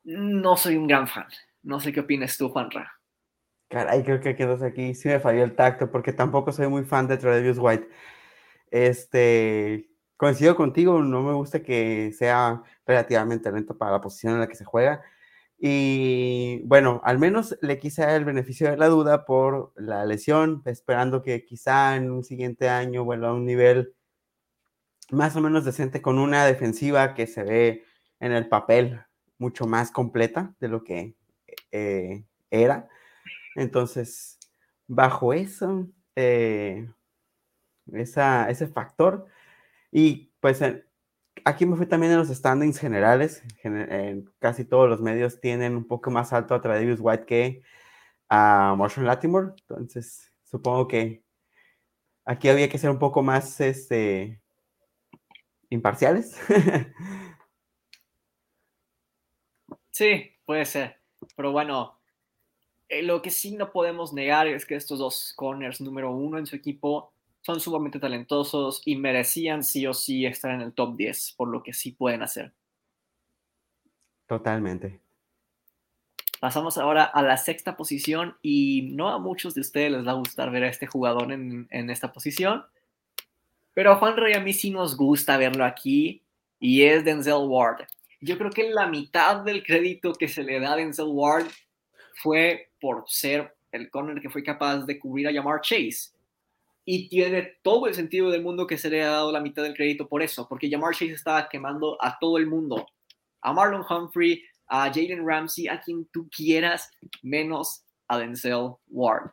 [0.04, 1.24] no soy un gran fan.
[1.62, 2.92] No sé qué opinas tú, Juanra.
[3.70, 4.94] Caray, creo que quedas aquí.
[4.94, 7.88] Sí me falló el tacto porque tampoco soy muy fan de Travis White.
[8.70, 9.88] Este,
[10.18, 14.54] coincido contigo, no me gusta que sea relativamente lento para la posición en la que
[14.56, 15.02] se juega.
[15.58, 21.22] Y bueno, al menos le quise el beneficio de la duda por la lesión, esperando
[21.22, 23.94] que quizá en un siguiente año vuelva a un nivel
[25.10, 27.84] más o menos decente con una defensiva que se ve
[28.22, 29.04] en el papel
[29.36, 31.16] mucho más completa de lo que
[31.72, 32.88] eh, era.
[33.56, 34.38] Entonces,
[34.86, 36.88] bajo eso, eh,
[37.92, 39.26] esa, ese factor.
[39.90, 40.62] Y pues
[41.44, 43.42] aquí me fui también en los standings generales.
[43.64, 47.62] En, casi todos los medios tienen un poco más alto a Travis White que
[48.28, 49.48] a Marshall Latimore.
[49.68, 51.24] Entonces, supongo que
[52.24, 54.40] aquí había que ser un poco más este,
[55.70, 56.38] imparciales.
[59.92, 60.96] sí, puede ser.
[61.36, 61.96] Pero bueno,
[62.88, 66.46] eh, lo que sí no podemos negar es que estos dos corners número uno en
[66.46, 71.34] su equipo son sumamente talentosos y merecían sí o sí estar en el top 10,
[71.36, 72.52] por lo que sí pueden hacer.
[74.26, 75.00] Totalmente.
[76.40, 80.14] Pasamos ahora a la sexta posición y no a muchos de ustedes les va a
[80.14, 82.64] gustar ver a este jugador en, esta posición,
[83.74, 86.22] pero a Juan Rey a mí sí nos gusta verlo aquí
[86.58, 87.86] y es Denzel Ward.
[88.24, 91.46] Yo creo que la mitad del crédito que se le da a Denzel Ward
[92.22, 96.12] fue por ser el corner que fue capaz de cubrir a Jamar Chase
[96.84, 99.74] y tiene todo el sentido del mundo que se le ha dado la mitad del
[99.74, 102.86] crédito por eso, porque Jamar Chase estaba quemando a todo el mundo,
[103.40, 109.32] a Marlon Humphrey, a Jaden Ramsey, a quien tú quieras, menos a Denzel Ward.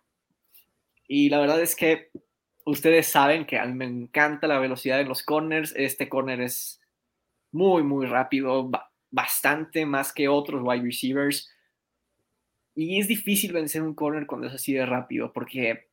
[1.07, 2.09] Y la verdad es que
[2.65, 5.73] ustedes saben que a mí me encanta la velocidad de los corners.
[5.75, 6.79] Este corner es
[7.51, 8.69] muy, muy rápido,
[9.11, 11.49] bastante más que otros wide receivers.
[12.75, 15.89] Y es difícil vencer un corner cuando es así de rápido, porque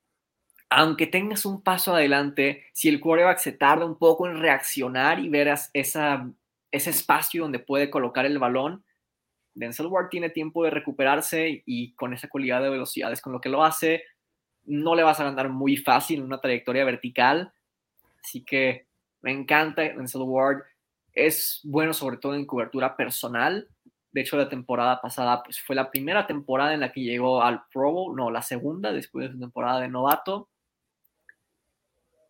[0.69, 5.29] aunque tengas un paso adelante, si el quarterback se tarda un poco en reaccionar y
[5.29, 6.31] verás esa,
[6.71, 8.85] ese espacio donde puede colocar el balón,
[9.55, 13.49] Denzel Ward tiene tiempo de recuperarse y con esa cualidad de velocidades con lo que
[13.49, 14.03] lo hace,
[14.64, 17.53] no le vas a ganar muy fácil en una trayectoria vertical.
[18.23, 18.87] Así que
[19.23, 20.62] me encanta Denzel Ward.
[21.17, 23.69] Es bueno sobre todo en cobertura personal.
[24.13, 27.65] De hecho, la temporada pasada pues, fue la primera temporada en la que llegó al
[27.73, 30.49] Pro Bowl, no, la segunda, después de su temporada de novato.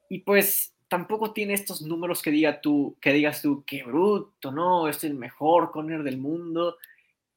[0.08, 4.88] Y pues tampoco tiene estos números que, diga tú, que digas tú, qué bruto, no,
[4.88, 6.76] es el mejor corner del mundo.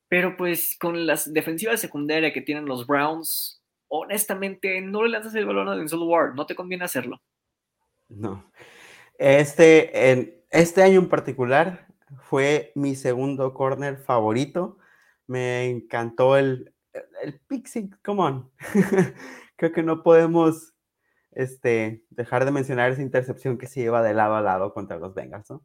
[0.08, 5.46] Pero pues con las defensivas secundarias que tienen los Browns, honestamente no le lanzas el
[5.46, 7.22] balón a Denzel Ward, no te conviene hacerlo.
[8.08, 8.52] No.
[9.18, 11.88] Este, en, este año en particular
[12.24, 14.78] fue mi segundo corner favorito.
[15.28, 16.74] Me encantó el,
[17.22, 18.52] el pixie, come on.
[19.56, 20.74] Creo que no podemos
[21.32, 25.14] este, dejar de mencionar esa intercepción que se lleva de lado a lado contra los
[25.14, 25.64] Bengals, ¿no?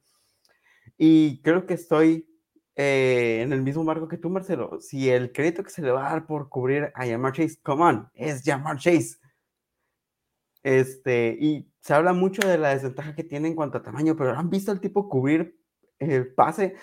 [0.96, 2.28] Y creo que estoy
[2.76, 4.80] eh, en el mismo marco que tú, Marcelo.
[4.80, 7.82] Si el crédito que se le va a dar por cubrir a Jamar Chase, come
[7.82, 9.16] on, es Jamar Chase.
[10.62, 14.34] Este, y se habla mucho de la desventaja que tiene en cuanto a tamaño, pero
[14.34, 15.60] ¿han visto el tipo cubrir
[15.98, 16.76] el pase?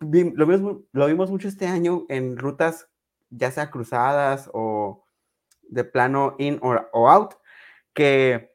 [0.00, 2.88] Lo vimos, lo vimos mucho este año en rutas
[3.30, 5.04] ya sea cruzadas o
[5.68, 7.34] de plano in o out,
[7.94, 8.52] que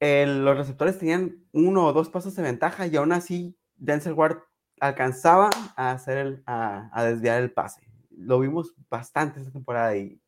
[0.00, 4.42] los receptores tenían uno o dos pasos de ventaja y aún así Denzel Ward
[4.78, 7.80] alcanzaba a, hacer a, desviar el pase.
[8.10, 10.20] Lo vimos bastante esta temporada y,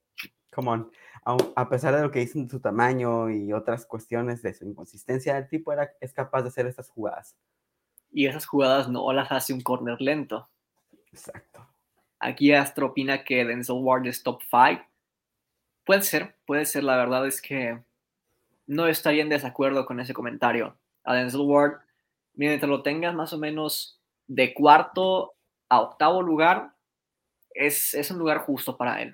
[0.51, 0.91] come on,
[1.27, 5.37] a, pesar de lo que dicen de su tamaño y otras cuestiones de su inconsistencia,
[5.37, 7.37] el tipo era, es capaz de hacer estas jugadas.
[8.12, 10.49] y esas jugadas no las hace un corner lento.
[11.12, 11.66] Exacto.
[12.20, 14.83] Aquí Astro opina que Denzel Ward es top 5.
[15.85, 16.85] Puede ser, puede ser.
[16.85, 17.83] La verdad es que
[18.66, 20.79] no estaría en desacuerdo con ese comentario.
[21.05, 21.81] A Denzel Ward,
[22.35, 25.35] mientras lo tengas más o menos de cuarto
[25.68, 26.72] a octavo lugar,
[27.51, 29.12] es, es un lugar justo para él.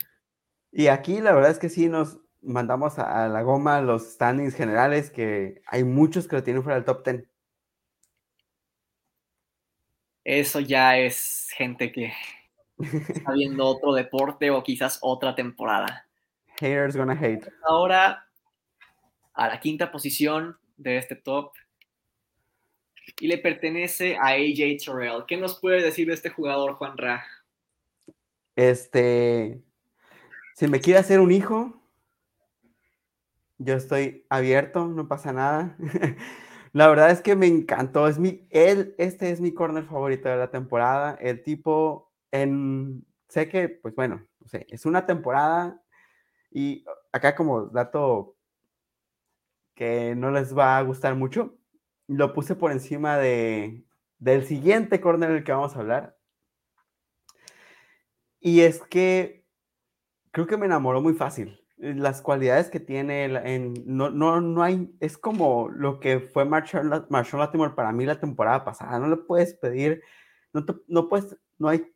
[0.72, 5.10] Y aquí la verdad es que sí nos mandamos a, la goma los standings generales,
[5.10, 7.28] que hay muchos que lo tienen fuera del top 10.
[10.24, 12.12] Eso ya es gente que
[12.78, 16.08] está viendo otro deporte o quizás otra temporada.
[16.58, 17.46] Haters gonna hate.
[17.64, 18.26] Ahora
[19.34, 21.52] a la quinta posición de este top
[23.20, 25.24] y le pertenece a AJ Terrell.
[25.26, 27.24] ¿Qué nos puede decir de este jugador, Juan Ra?
[28.54, 29.62] Este,
[30.54, 31.82] si me quiere hacer un hijo,
[33.58, 35.76] yo estoy abierto, no pasa nada.
[36.72, 38.08] la verdad es que me encantó.
[38.08, 41.16] Es mi, él, este es mi corner favorito de la temporada.
[41.20, 45.80] El tipo, en, sé que, pues bueno, no sé, es una temporada
[46.50, 48.36] y acá como dato
[49.74, 51.56] que no les va a gustar mucho,
[52.08, 53.84] lo puse por encima de,
[54.18, 56.18] del siguiente corner del que vamos a hablar.
[58.40, 59.41] Y es que
[60.32, 61.60] creo que me enamoró muy fácil.
[61.78, 67.06] Las cualidades que tiene, en, no, no, no hay, es como lo que fue Marshall,
[67.08, 68.98] Marshall Latimore para mí la temporada pasada.
[68.98, 70.02] No le puedes pedir,
[70.52, 71.92] no, no puedes, no hay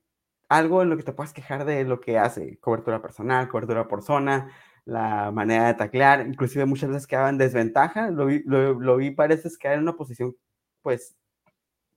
[0.49, 2.59] algo en lo que te puedas quejar de lo que hace.
[2.61, 4.51] Cobertura personal, cobertura por zona,
[4.85, 9.49] la manera de taclear, inclusive muchas veces quedaba en desventaja, lo vi, lo, vi parece
[9.63, 10.37] en una posición
[10.81, 11.17] pues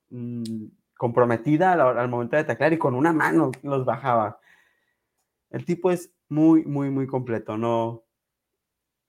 [0.10, 0.66] mm,
[0.98, 4.40] comprometida al, momento de taclear y con una mano los bajaba.
[5.50, 8.04] El tipo es muy, muy, muy completo, no,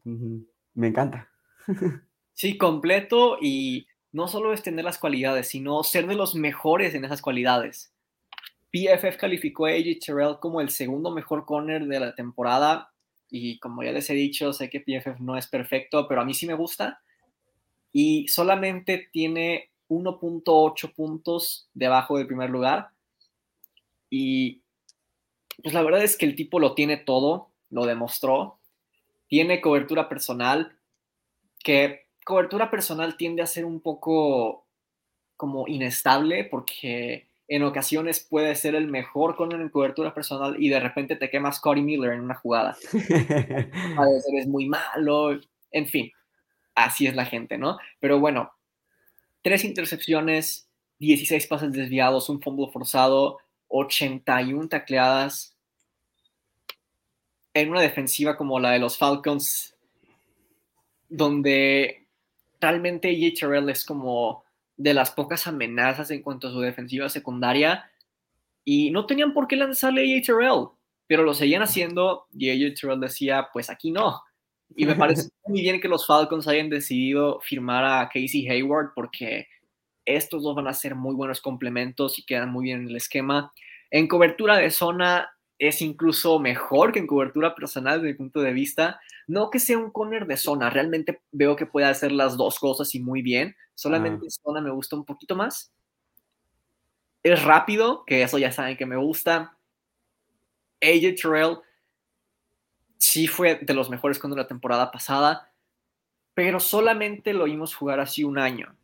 [0.05, 1.28] me encanta.
[2.32, 7.05] Sí, completo y no solo es tener las cualidades, sino ser de los mejores en
[7.05, 7.93] esas cualidades.
[8.72, 12.93] PFF calificó a AJ Terrell como el segundo mejor corner de la temporada
[13.30, 16.32] y como ya les he dicho, sé que PFF no es perfecto, pero a mí
[16.32, 17.03] sí me gusta.
[17.93, 22.88] Y solamente tiene 1.8 puntos debajo del primer lugar.
[24.09, 24.62] Y
[25.62, 28.58] pues la verdad es que el tipo lo tiene todo, lo demostró.
[29.28, 30.76] Tiene cobertura personal,
[31.62, 34.66] que cobertura personal tiende a ser un poco
[35.36, 40.78] como inestable porque en ocasiones puede ser el mejor con una cobertura personal y de
[40.78, 42.76] repente te quemas Cody Miller en una jugada.
[42.92, 45.40] A veces es muy malo,
[45.72, 46.12] en fin,
[46.74, 47.78] así es la gente, ¿no?
[47.98, 48.52] Pero bueno,
[49.42, 50.68] tres intercepciones,
[51.00, 53.38] 16 pases desviados, un fumble forzado,
[53.70, 55.56] 81 tacleadas
[57.54, 59.74] en una defensiva como la de los Falcons,
[61.08, 62.06] donde
[62.60, 63.34] realmente J.
[63.38, 64.44] Terrell es como
[64.76, 67.90] de las pocas amenazas en cuanto a su defensiva secundaria
[68.64, 70.68] y no tenían por qué lanzarle a AJ Terrell,
[71.06, 74.22] pero lo seguían haciendo y AJ Terrell decía, pues aquí no.
[74.76, 79.48] Y me parece muy bien que los Falcons hayan decidido firmar a Casey Hayward porque
[80.16, 83.52] estos dos van a ser muy buenos complementos y quedan muy bien en el esquema.
[83.90, 85.30] En cobertura de zona,
[85.61, 88.98] es incluso mejor que en cobertura personal desde mi punto de vista.
[89.26, 92.94] No que sea un corner de zona, realmente veo que puede hacer las dos cosas
[92.94, 93.54] y muy bien.
[93.74, 94.30] Solamente ah.
[94.42, 95.70] zona me gusta un poquito más.
[97.22, 99.54] Es rápido, que eso ya saben que me gusta.
[100.80, 101.58] AJ Terrell
[102.96, 105.52] sí fue de los mejores con la temporada pasada,
[106.32, 108.74] pero solamente lo vimos jugar así un año.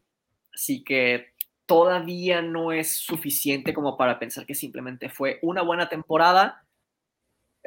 [0.56, 1.34] Así que
[1.66, 6.66] todavía no es suficiente como para pensar que simplemente fue una buena temporada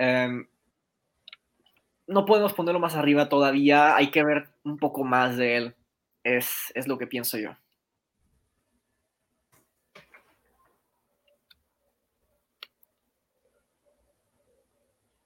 [0.02, 0.48] Em,
[2.08, 5.76] no podemos ponerlo más arriba todavía, hay que ver un poco más de él,
[6.24, 7.52] es, es lo que pienso yo.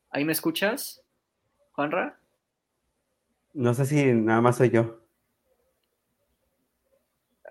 [0.09, 1.03] ¿Ahí me escuchas,
[1.73, 2.19] Juanra?
[3.53, 5.02] No sé si nada más soy yo.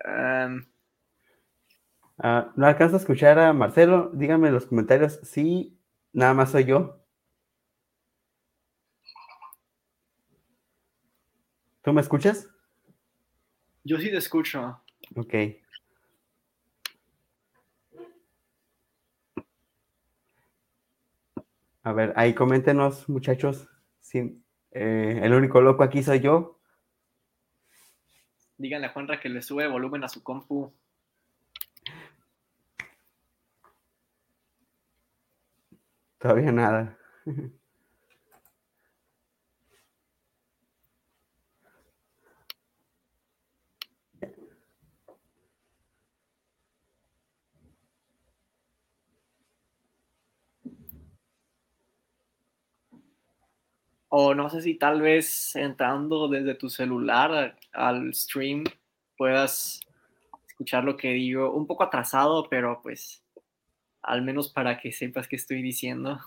[0.05, 0.49] Ah,
[2.55, 4.11] ¿No alcanzo a escuchar a Marcelo?
[4.13, 5.77] Díganme en los comentarios si
[6.11, 6.99] nada más soy yo.
[11.81, 12.49] ¿Tú me escuchas?
[13.83, 14.81] Yo sí te escucho.
[15.15, 15.33] Ok.
[21.83, 23.67] A ver, ahí coméntenos, muchachos.
[23.99, 24.41] Si,
[24.71, 26.52] eh, el único loco aquí soy yo.
[28.63, 30.71] Díganle a Juanra que le sube volumen a su compu.
[36.17, 36.97] Todavía nada.
[54.15, 58.63] o no sé si tal vez entrando desde tu celular al stream
[59.17, 59.79] puedas
[60.47, 63.23] escuchar lo que digo, un poco atrasado, pero pues
[64.03, 66.19] al menos para que sepas qué estoy diciendo.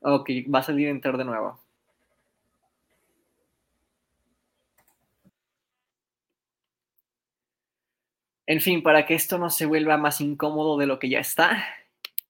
[0.00, 1.63] Ok, va a salir entrar de nuevo.
[8.46, 11.64] En fin, para que esto no se vuelva más incómodo de lo que ya está,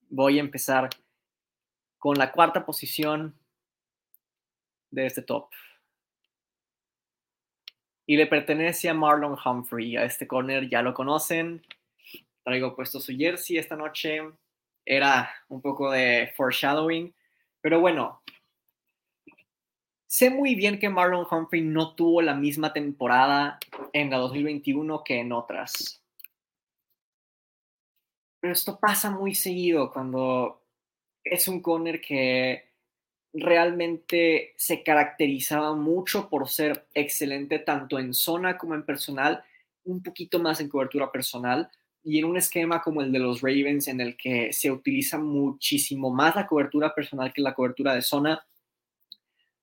[0.09, 0.89] voy a empezar
[1.99, 3.35] con la cuarta posición
[4.91, 5.49] de este top.
[8.07, 9.97] Y le pertenece a Marlon Humphrey.
[9.97, 11.67] A este corner ya lo conocen.
[12.45, 14.21] Traigo puesto su jersey esta noche.
[14.85, 17.13] Era un poco de foreshadowing.
[17.61, 18.23] Pero bueno,
[20.07, 23.59] sé muy bien que Marlon Humphrey no tuvo la misma temporada
[23.93, 26.04] en la 2021 que en otras.
[28.45, 30.61] Pero esto pasa muy seguido cuando
[31.25, 32.63] es un corner que
[33.33, 39.43] realmente se caracterizaba mucho por ser excelente tanto en zona como en personal,
[39.85, 41.71] un poquito más en cobertura personal
[42.03, 46.11] y en un esquema como el de los Ravens en el que se utiliza muchísimo
[46.11, 48.47] más la cobertura personal que la cobertura de zona,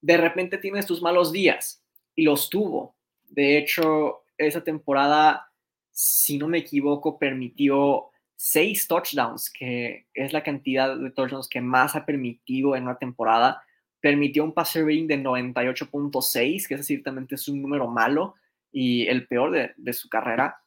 [0.02, 1.84] de repente tienes tus malos días
[2.16, 2.96] y los tuvo.
[3.30, 5.52] De hecho, esa temporada,
[5.92, 8.11] si no me equivoco, permitió
[8.44, 13.64] seis touchdowns, que es la cantidad de touchdowns que más ha permitido en una temporada.
[14.00, 18.34] Permitió un passer rating de 98.6, que es ciertamente es un número malo
[18.72, 20.60] y el peor de, su carrera.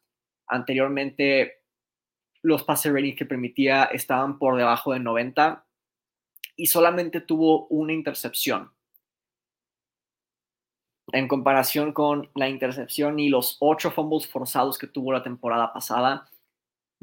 [0.47, 1.64] Anteriormente,
[2.43, 5.66] los passer ratings que permitía estaban por debajo de 90
[6.55, 8.70] y solamente tuvo una intercepción.
[11.09, 16.29] En comparación con la intercepción y los ocho fumbles forzados que tuvo la temporada pasada,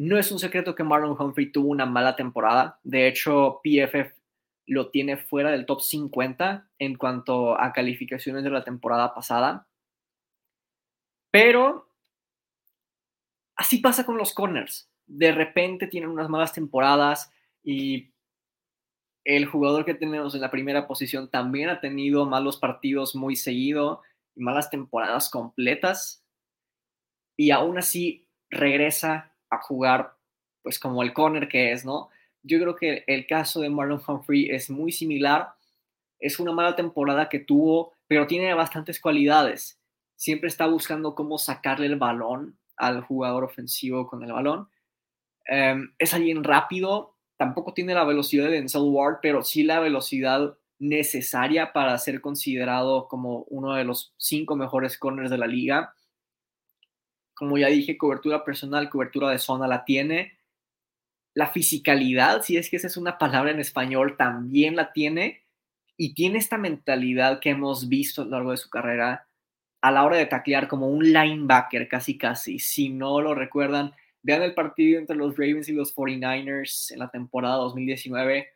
[0.01, 2.79] no es un secreto que Marlon Humphrey tuvo una mala temporada.
[2.81, 4.11] De hecho, PFF
[4.65, 9.67] lo tiene fuera del top 50 en cuanto a calificaciones de la temporada pasada.
[11.29, 11.87] Pero
[13.55, 14.89] así pasa con los corners.
[15.05, 17.31] De repente tienen unas malas temporadas
[17.63, 18.11] y
[19.23, 24.01] el jugador que tenemos en la primera posición también ha tenido malos partidos muy seguido
[24.35, 26.25] y malas temporadas completas.
[27.37, 30.15] Y aún así regresa a jugar
[30.63, 32.09] pues como el corner que es, ¿no?
[32.43, 35.53] Yo creo que el caso de Marlon Humphrey es muy similar.
[36.19, 39.79] Es una mala temporada que tuvo, pero tiene bastantes cualidades.
[40.15, 44.69] Siempre está buscando cómo sacarle el balón al jugador ofensivo con el balón.
[45.45, 50.57] Em, es alguien rápido, tampoco tiene la velocidad de Denzel Ward, pero sí la velocidad
[50.79, 55.93] necesaria para ser considerado como uno de los cinco mejores corners de la liga
[57.41, 60.37] como ya dije, cobertura personal, cobertura de zona la tiene.
[61.33, 65.41] La fisicalidad, si es que esa es una palabra en español, también la tiene.
[65.97, 69.27] Y tiene esta mentalidad que hemos visto a lo largo de su carrera
[69.81, 72.59] a la hora de taclear como un linebacker casi casi.
[72.59, 77.09] Si no lo recuerdan, vean el partido entre los Ravens y los 49ers en la
[77.09, 78.49] temporada 2019.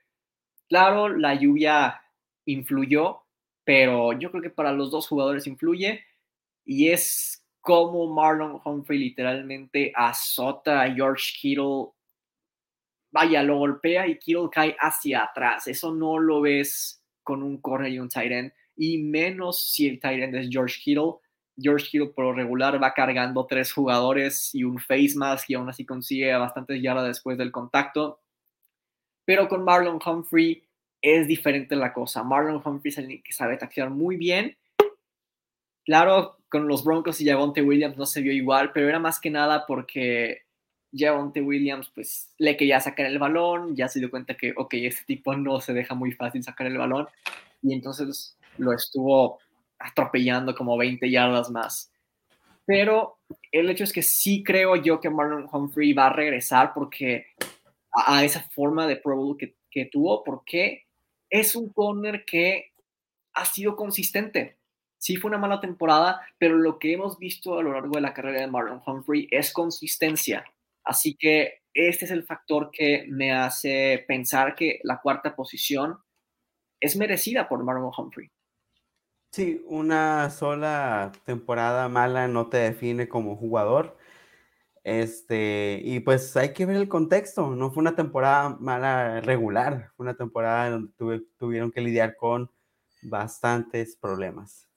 [0.70, 2.04] Claro, la lluvia
[2.46, 3.24] influyó,
[3.64, 6.06] pero yo creo que para los dos jugadores influye
[6.64, 11.88] y es cómo Marlon Humphrey literalmente azota a George Kittle.
[13.12, 15.66] Vaya, lo golpea y Kittle cae hacia atrás.
[15.66, 18.54] Eso no lo ves con un corner y un tight end.
[18.76, 21.16] Y menos si el tight end es George Kittle.
[21.58, 25.68] George Kittle por lo regular va cargando tres jugadores y un face mask y aún
[25.68, 28.22] así consigue bastantes yardas después del contacto.
[29.26, 30.64] Pero con Marlon Humphrey
[31.02, 32.22] es diferente la cosa.
[32.24, 34.56] Marlon Humphrey es el que sabe taxear muy bien.
[35.84, 39.30] Claro, con los Broncos y Javonte Williams no se vio igual, pero era más que
[39.30, 40.44] nada porque
[40.98, 45.04] Javonte Williams pues le quería sacar el balón, ya se dio cuenta que, ok, este
[45.04, 47.10] tipo no se deja muy fácil sacar el balón
[47.62, 49.40] y entonces lo estuvo
[49.80, 51.92] atropellando como 20 yardas más.
[52.66, 53.18] Pero
[53.52, 57.26] el hecho es que sí creo yo que Marlon Humphrey va a regresar porque
[57.92, 60.86] a, esa forma de Pro Bowl que, que tuvo, porque
[61.30, 62.72] es un corner que
[63.34, 64.56] ha sido consistente
[65.06, 68.12] sí fue una mala temporada, pero lo que hemos visto a lo largo de la
[68.12, 70.44] carrera de Marlon Humphrey es consistencia.
[70.84, 76.00] Así que este es el factor que me hace pensar que la cuarta posición
[76.80, 78.32] es merecida por Marlon Humphrey.
[79.32, 84.00] Sí, una sola temporada mala no te define como jugador.
[84.84, 87.52] Este, y pues hay que ver el contexto.
[87.56, 92.50] No fue una temporada mala regular, fue una temporada donde tuvieron que lidiar con
[93.04, 94.68] bastantes problemas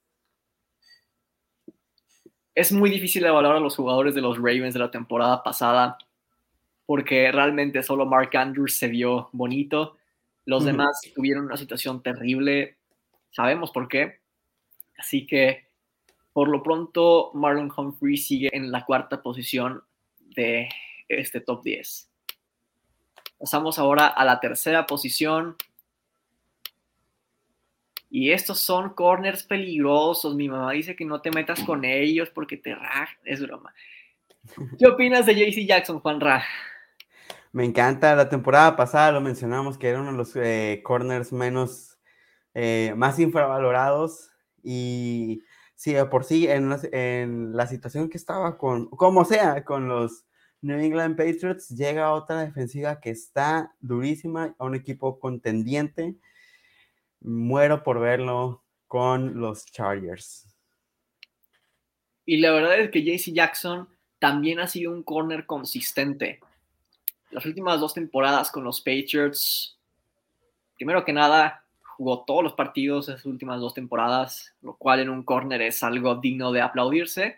[2.58, 5.96] es muy difícil evaluar a los jugadores de los Ravens de la temporada pasada
[6.86, 9.96] porque realmente solo Mark Andrews se vio bonito.
[10.44, 12.76] Los demás tuvieron una situación terrible.
[13.30, 14.18] Sabemos por qué.
[14.98, 15.68] Así que,
[16.32, 19.84] por lo pronto, Marlon Humphrey sigue en la cuarta posición
[20.18, 20.68] de
[21.08, 22.10] este top 10.
[23.38, 25.54] Pasamos ahora a la tercera posición.
[28.10, 30.34] Y estos son corners peligrosos.
[30.34, 33.16] Mi mamá dice que no te metas con ellos porque te rajan.
[33.24, 33.74] Es broma.
[34.78, 36.42] ¿Qué opinas de JC Jackson, Juan Ra?
[37.52, 38.16] Me encanta.
[38.16, 41.98] La temporada pasada lo mencionamos que era uno de los eh, corners menos,
[42.54, 44.30] eh, más infravalorados.
[44.62, 45.42] Y
[45.74, 50.24] sí, por sí, en en la situación que estaba con, como sea, con los
[50.60, 56.16] New England Patriots, llega otra defensiva que está durísima, a un equipo contendiente
[57.20, 60.46] muero por verlo con los Chargers.
[62.24, 63.88] Y la verdad es que JC Jackson
[64.18, 66.40] también ha sido un corner consistente.
[67.30, 69.78] Las últimas dos temporadas con los Patriots,
[70.76, 75.22] primero que nada, jugó todos los partidos esas últimas dos temporadas, lo cual en un
[75.22, 77.36] corner es algo digno de aplaudirse.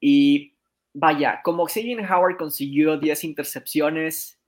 [0.00, 0.54] Y
[0.94, 4.38] vaya, como Xavier Howard consiguió 10 intercepciones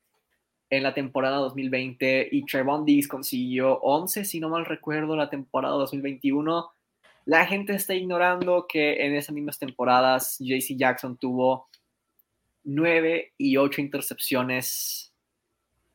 [0.71, 5.75] en la temporada 2020 y Trevon Diggs consiguió 11, si no mal recuerdo, la temporada
[5.77, 6.71] 2021.
[7.27, 11.69] La gente está ignorando que en esas mismas temporadas JC Jackson tuvo
[12.65, 15.13] 9 y 8 intercepciones,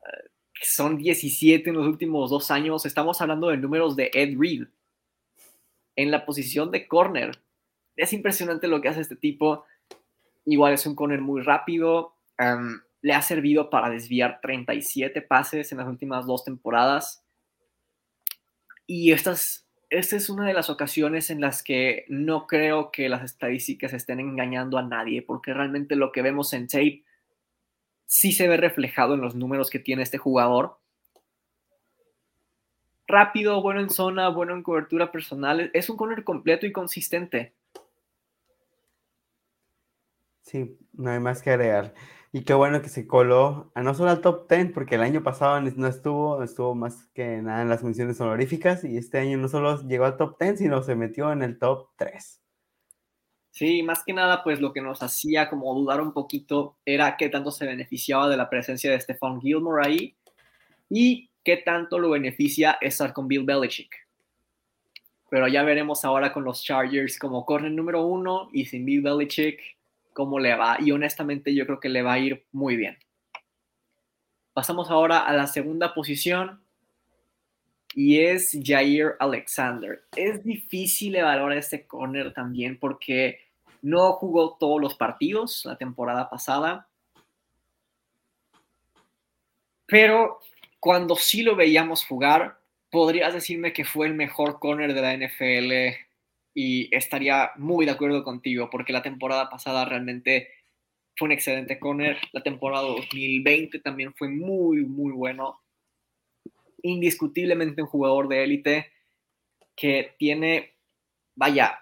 [0.02, 2.86] eh, que son 17 en los últimos dos años.
[2.86, 4.68] Estamos hablando de números de Ed Reed
[5.96, 7.42] en la posición de corner.
[7.96, 9.66] Es impresionante lo que hace este tipo.
[10.46, 12.16] Igual es un corner muy rápido
[13.02, 17.24] le ha servido para desviar 37 pases en las últimas dos temporadas.
[18.86, 23.24] Y estas, esta es una de las ocasiones en las que no creo que las
[23.24, 27.04] estadísticas estén engañando a nadie, porque realmente lo que vemos en tape
[28.06, 30.80] sí se ve reflejado en los números que tiene este jugador.
[33.08, 35.72] Rápido, bueno en zona, bueno en cobertura personal.
[35.74, 37.54] Es un corner completo y consistente.
[40.42, 41.94] Sí, no hay más que agregar.
[42.32, 45.24] Y qué bueno que se coló a no solo al top 10, porque el año
[45.24, 49.48] pasado no estuvo, estuvo más que nada en las menciones honoríficas, y este año no
[49.48, 52.40] solo llegó al top 10, sino se metió en el top 3.
[53.52, 57.30] Sí, más que nada, pues lo que nos hacía como dudar un poquito era qué
[57.30, 60.16] tanto se beneficiaba de la presencia de Stephon Gilmore ahí
[60.88, 64.08] y qué tanto lo beneficia estar con Bill Belichick.
[65.32, 69.79] Pero ya veremos ahora con los Chargers como corren número uno y sin Bill Belichick
[70.20, 72.98] cómo le va y honestamente yo creo que le va a ir muy bien.
[74.52, 76.62] Pasamos ahora a la segunda posición
[77.96, 80.04] y es Jair Alexander.
[80.18, 83.40] Es difícil evaluar este corner también porque
[83.82, 86.90] no jugó todos los partidos la temporada pasada.
[89.86, 90.42] Pero
[90.82, 92.60] cuando sí lo veíamos jugar,
[92.92, 96.09] podrías decirme que fue el mejor corner de la NFL
[96.62, 100.50] y estaría muy de acuerdo contigo porque la temporada pasada realmente
[101.16, 102.18] fue un excelente corner.
[102.34, 105.62] La temporada 2020 también fue muy, muy bueno.
[106.82, 108.92] Indiscutiblemente un jugador de élite
[109.74, 110.74] que tiene,
[111.34, 111.80] vaya,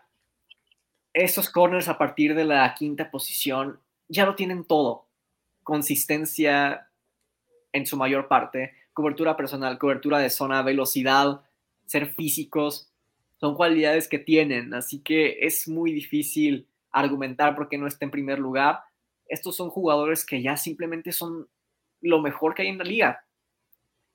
[1.11, 5.07] esos corners a partir de la quinta posición ya lo tienen todo.
[5.63, 6.87] Consistencia
[7.73, 11.41] en su mayor parte, cobertura personal, cobertura de zona, velocidad,
[11.87, 12.91] ser físicos
[13.39, 18.11] son cualidades que tienen, así que es muy difícil argumentar por qué no está en
[18.11, 18.79] primer lugar.
[19.27, 21.47] Estos son jugadores que ya simplemente son
[22.01, 23.25] lo mejor que hay en la liga.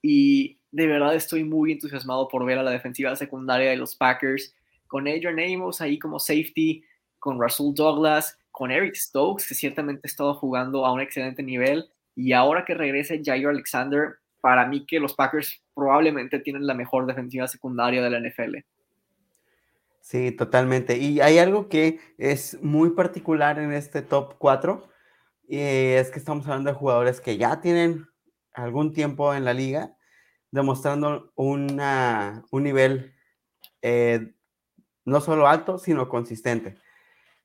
[0.03, 4.55] Y de verdad estoy muy entusiasmado por ver a la defensiva secundaria de los Packers,
[4.89, 6.85] con Adrian Amos ahí como safety,
[7.19, 11.89] con Russell Douglas, con Eric Stokes, que ciertamente ha estado jugando a un excelente nivel,
[12.15, 17.07] y ahora que regrese Jair Alexander, para mí que los Packers probablemente tienen la mejor
[17.07, 18.57] defensiva secundaria de la NFL.
[20.03, 20.99] Sí, totalmente.
[20.99, 24.83] Y hay algo que es muy particular en este top 4,
[25.49, 28.07] y es que estamos hablando de jugadores que ya tienen
[28.53, 29.97] algún tiempo en la liga,
[30.51, 33.15] demostrando una, un nivel
[33.83, 34.35] eh,
[35.05, 36.79] no solo alto, sino consistente.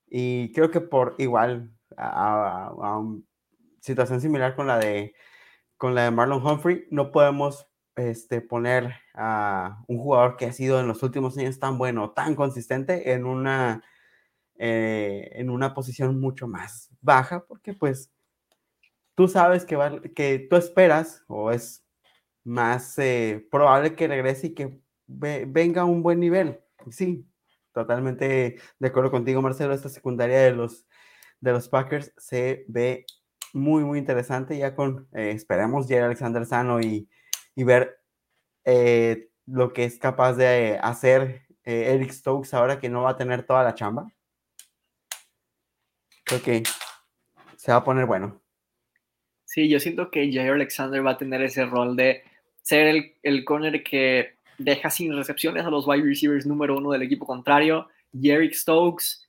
[0.08, 3.01] Y creo que por igual, a, a,
[3.82, 5.16] situación similar con la de
[5.78, 10.79] con la de Marlon Humphrey, no podemos este, poner a un jugador que ha sido
[10.79, 13.83] en los últimos años tan bueno, tan consistente en una,
[14.57, 18.11] eh, en una posición mucho más baja, porque pues
[19.15, 21.85] tú sabes que, va, que tú esperas o es
[22.43, 26.59] más eh, probable que regrese y que venga a un buen nivel.
[26.91, 27.27] Sí,
[27.73, 29.73] totalmente de acuerdo contigo, Marcelo.
[29.73, 30.85] Esta secundaria de los,
[31.41, 33.05] de los Packers se ve
[33.53, 37.09] muy, muy interesante ya con, eh, esperemos, Jerry Alexander Sano y,
[37.58, 37.99] y ver
[38.66, 43.18] eh, lo que es capaz de hacer eh, Eric Stokes ahora que no va a
[43.18, 44.14] tener toda la chamba.
[46.24, 46.64] Creo que
[47.55, 48.39] se va a poner bueno.
[49.43, 52.22] Sí, yo siento que Jair Alexander va a tener ese rol de
[52.62, 57.01] ser el, el corner que deja sin recepciones a los wide receivers número uno del
[57.01, 57.88] equipo contrario.
[58.14, 59.28] Y Eric Stokes,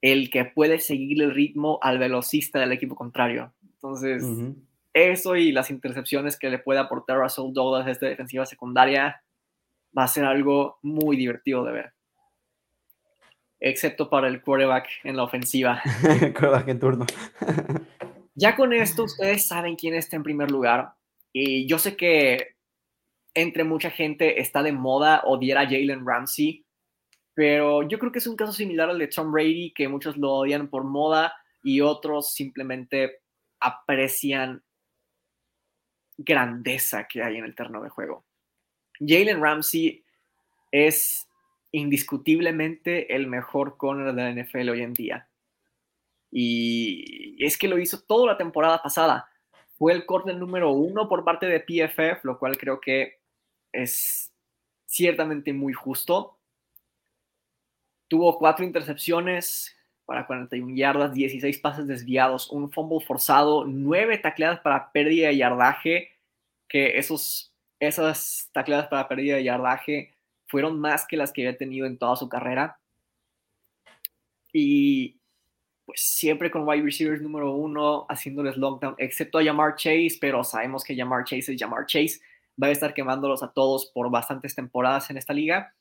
[0.00, 3.52] el que puede seguir el ritmo al velocista del equipo contrario.
[3.62, 4.24] Entonces,
[4.96, 9.22] eso y las intercepciones que le puede aportar Russell Douglas a esta defensiva secundaria
[9.96, 11.92] va a ser algo muy divertido de ver.
[13.60, 15.82] Excepto para el quarterback en la ofensiva.
[16.22, 17.06] el quarterback en turno.
[18.34, 20.94] ya con esto, ustedes saben quién está en primer lugar.
[21.30, 22.56] Y yo sé que
[23.34, 26.64] entre mucha gente está de moda odiar a Jalen Ramsey,
[27.34, 30.32] pero yo creo que es un caso similar al de Tom Brady, que muchos lo
[30.32, 33.20] odian por moda y otros simplemente
[33.60, 34.62] aprecian
[36.16, 38.24] grandeza que hay en el terreno de juego.
[38.98, 40.04] Jalen Ramsey
[40.70, 41.28] es
[41.72, 45.28] indiscutiblemente el mejor corner de la NFL hoy en día.
[46.30, 49.30] Y es que lo hizo toda la temporada pasada.
[49.78, 53.20] Fue el corner número uno por parte de PFF, lo cual creo que
[53.72, 54.32] es
[54.86, 56.38] ciertamente muy justo.
[58.08, 59.75] Tuvo cuatro intercepciones
[60.06, 66.12] para 41 yardas, 16 pases desviados, un fumble forzado, nueve tacleadas para pérdida de yardaje,
[66.68, 70.14] que esos, esas tacleadas para pérdida de yardaje
[70.46, 72.78] fueron más que las que había tenido en toda su carrera.
[74.52, 75.16] Y
[75.84, 80.84] pues siempre con wide receivers número uno, haciéndoles lockdown, excepto a Jamar Chase, pero sabemos
[80.84, 82.20] que Jamar Chase es Jamar Chase
[82.60, 85.74] va a estar quemándolos a todos por bastantes temporadas en esta liga.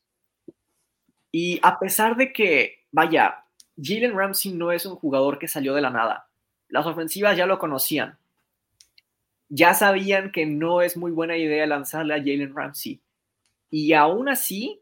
[1.32, 3.45] Y a pesar de que, vaya,
[3.82, 6.28] Jalen Ramsey no es un jugador que salió de la nada.
[6.70, 8.18] Las ofensivas ya lo conocían.
[9.50, 13.00] Ya sabían que no es muy buena idea lanzarle a Jalen Ramsey.
[13.70, 14.80] Y aún así,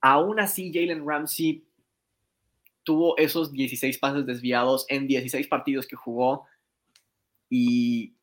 [0.00, 1.62] aún así Jalen Ramsey
[2.82, 6.46] tuvo esos 16 pases desviados en 16 partidos que jugó.
[7.48, 8.14] Y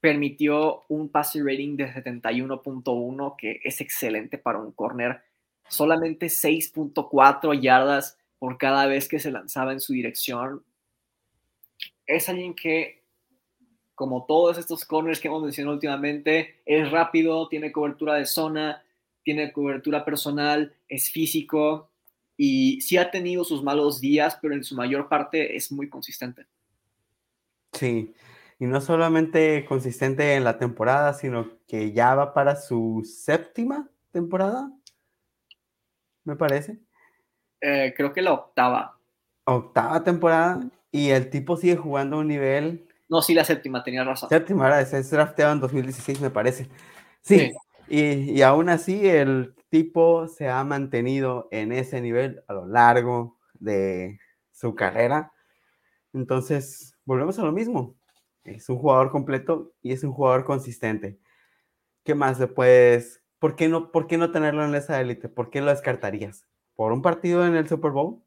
[0.00, 5.22] permitió un pase rating de 71.1, que es excelente para un corner.
[5.68, 10.64] Solamente 6.4 yardas por cada vez que se lanzaba en su dirección.
[12.06, 13.04] Es alguien que,
[13.94, 18.82] como todos estos corners que hemos mencionado últimamente, es rápido, tiene cobertura de zona,
[19.22, 21.90] tiene cobertura personal, es físico
[22.36, 26.46] y sí ha tenido sus malos días, pero en su mayor parte es muy consistente.
[27.74, 28.14] Sí,
[28.58, 34.72] y no solamente consistente en la temporada, sino que ya va para su séptima temporada,
[36.24, 36.80] me parece.
[37.60, 38.98] Eh, creo que la octava.
[39.44, 42.86] Octava temporada y el tipo sigue jugando a un nivel.
[43.08, 44.28] No, sí, la séptima, tenía razón.
[44.28, 46.68] Séptima, era, se drafteado en 2016, me parece.
[47.22, 47.52] Sí,
[47.88, 53.38] Y, y aún así el tipo se ha mantenido en ese nivel a lo largo
[53.54, 54.18] de
[54.52, 55.32] su carrera.
[56.12, 57.96] Entonces, volvemos a lo mismo
[58.44, 61.18] es un jugador completo y es un jugador consistente.
[62.04, 65.28] ¿Qué más le puedes, por qué no, por qué no tenerlo en esa élite?
[65.28, 66.46] ¿Por qué lo descartarías?
[66.80, 68.22] ¿Por un partido en el Super Bowl?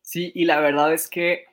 [0.00, 1.44] Sí, y la verdad es que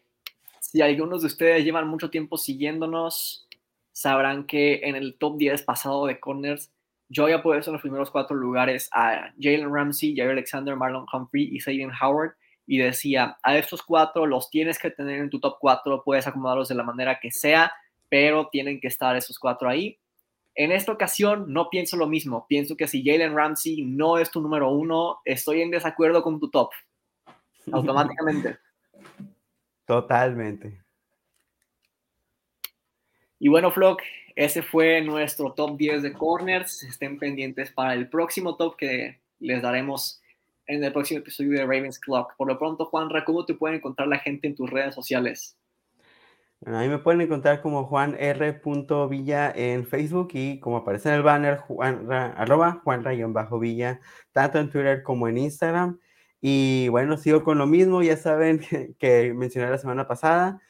[0.61, 3.49] si algunos de ustedes llevan mucho tiempo siguiéndonos,
[3.91, 6.71] sabrán que en el top 10 pasado de corners,
[7.09, 11.53] yo había puesto en los primeros cuatro lugares a Jalen Ramsey, Jair Alexander, Marlon Humphrey
[11.53, 12.35] y Sabian Howard
[12.65, 16.69] y decía, a estos cuatro los tienes que tener en tu top cuatro, puedes acomodarlos
[16.69, 17.69] de la manera que sea,
[18.07, 19.99] pero tienen que estar esos cuatro ahí.
[20.55, 24.39] En esta ocasión no pienso lo mismo, pienso que si Jalen Ramsey no es tu
[24.39, 26.69] número uno, estoy en desacuerdo con tu top,
[27.71, 28.57] automáticamente.
[29.85, 30.83] Totalmente.
[33.39, 34.01] Y bueno, Flock,
[34.35, 36.83] ese fue nuestro top 10 de corners.
[36.83, 40.21] Estén pendientes para el próximo top que les daremos
[40.65, 42.35] en el próximo episodio de Ravens Clock.
[42.37, 45.57] Por lo pronto, Juanra, ¿cómo te pueden encontrar la gente en tus redes sociales?
[46.63, 48.61] Bueno, ahí me pueden encontrar como Juan R.
[49.09, 53.99] Villa en Facebook y como aparece en el banner, Juanra, arroba Juanra-Villa,
[54.31, 55.99] tanto en Twitter como en Instagram.
[56.39, 58.59] Y bueno, sigo con lo mismo, ya saben
[58.97, 60.61] que, mencioné la semana pasada.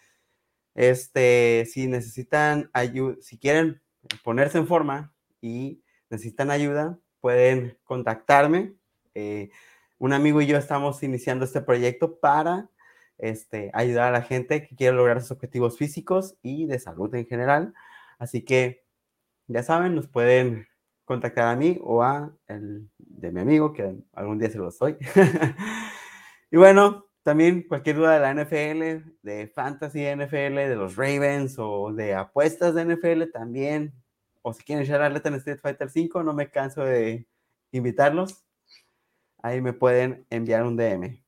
[0.73, 3.79] Este, si necesitan ayuda, si quieren
[4.23, 8.73] ponerse en forma y necesitan ayuda, pueden contactarme.
[9.13, 9.51] Eh,
[9.99, 12.71] un amigo y yo estamos iniciando este proyecto para
[13.17, 17.25] este, ayudar a la gente que quiere lograr sus objetivos físicos y de salud en
[17.25, 17.73] general.
[18.19, 18.83] Así que,
[19.47, 20.67] ya saben, nos pueden
[21.05, 24.97] contactar a mí o a el de mi amigo, que algún día se lo soy.
[26.51, 31.93] y bueno, también cualquier duda de la NFL, de fantasy NFL, de los Ravens o
[31.93, 33.93] de apuestas de NFL también.
[34.41, 37.27] O si quieren echar a en Street Fighter 5, no me canso de
[37.71, 38.43] invitarlos.
[39.41, 41.22] Ahí me pueden enviar un DM.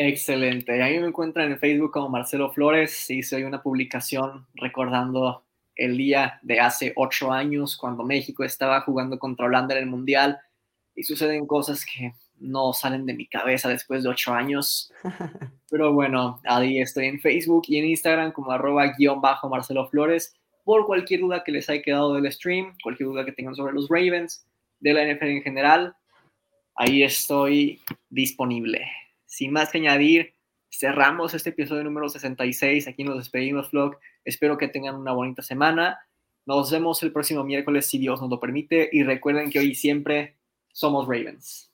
[0.00, 0.80] Excelente.
[0.80, 3.10] Ahí me encuentran en Facebook como Marcelo Flores.
[3.10, 5.44] y soy una publicación recordando
[5.74, 10.38] el día de hace ocho años cuando México estaba jugando contra Holanda en el Mundial
[10.94, 14.92] y suceden cosas que no salen de mi cabeza después de ocho años.
[15.68, 20.32] Pero bueno, ahí estoy en Facebook y en Instagram como arroba guion bajo Marcelo Flores
[20.62, 23.88] por cualquier duda que les haya quedado del stream, cualquier duda que tengan sobre los
[23.88, 24.46] Ravens,
[24.78, 25.96] de la NFL en general,
[26.76, 27.80] ahí estoy
[28.10, 28.86] disponible.
[29.28, 30.34] Sin más que añadir,
[30.70, 32.88] cerramos este episodio número 66.
[32.88, 33.98] Aquí nos despedimos, vlog.
[34.24, 35.98] Espero que tengan una bonita semana.
[36.46, 38.88] Nos vemos el próximo miércoles si Dios nos lo permite.
[38.90, 40.38] Y recuerden que hoy siempre
[40.72, 41.70] somos Ravens.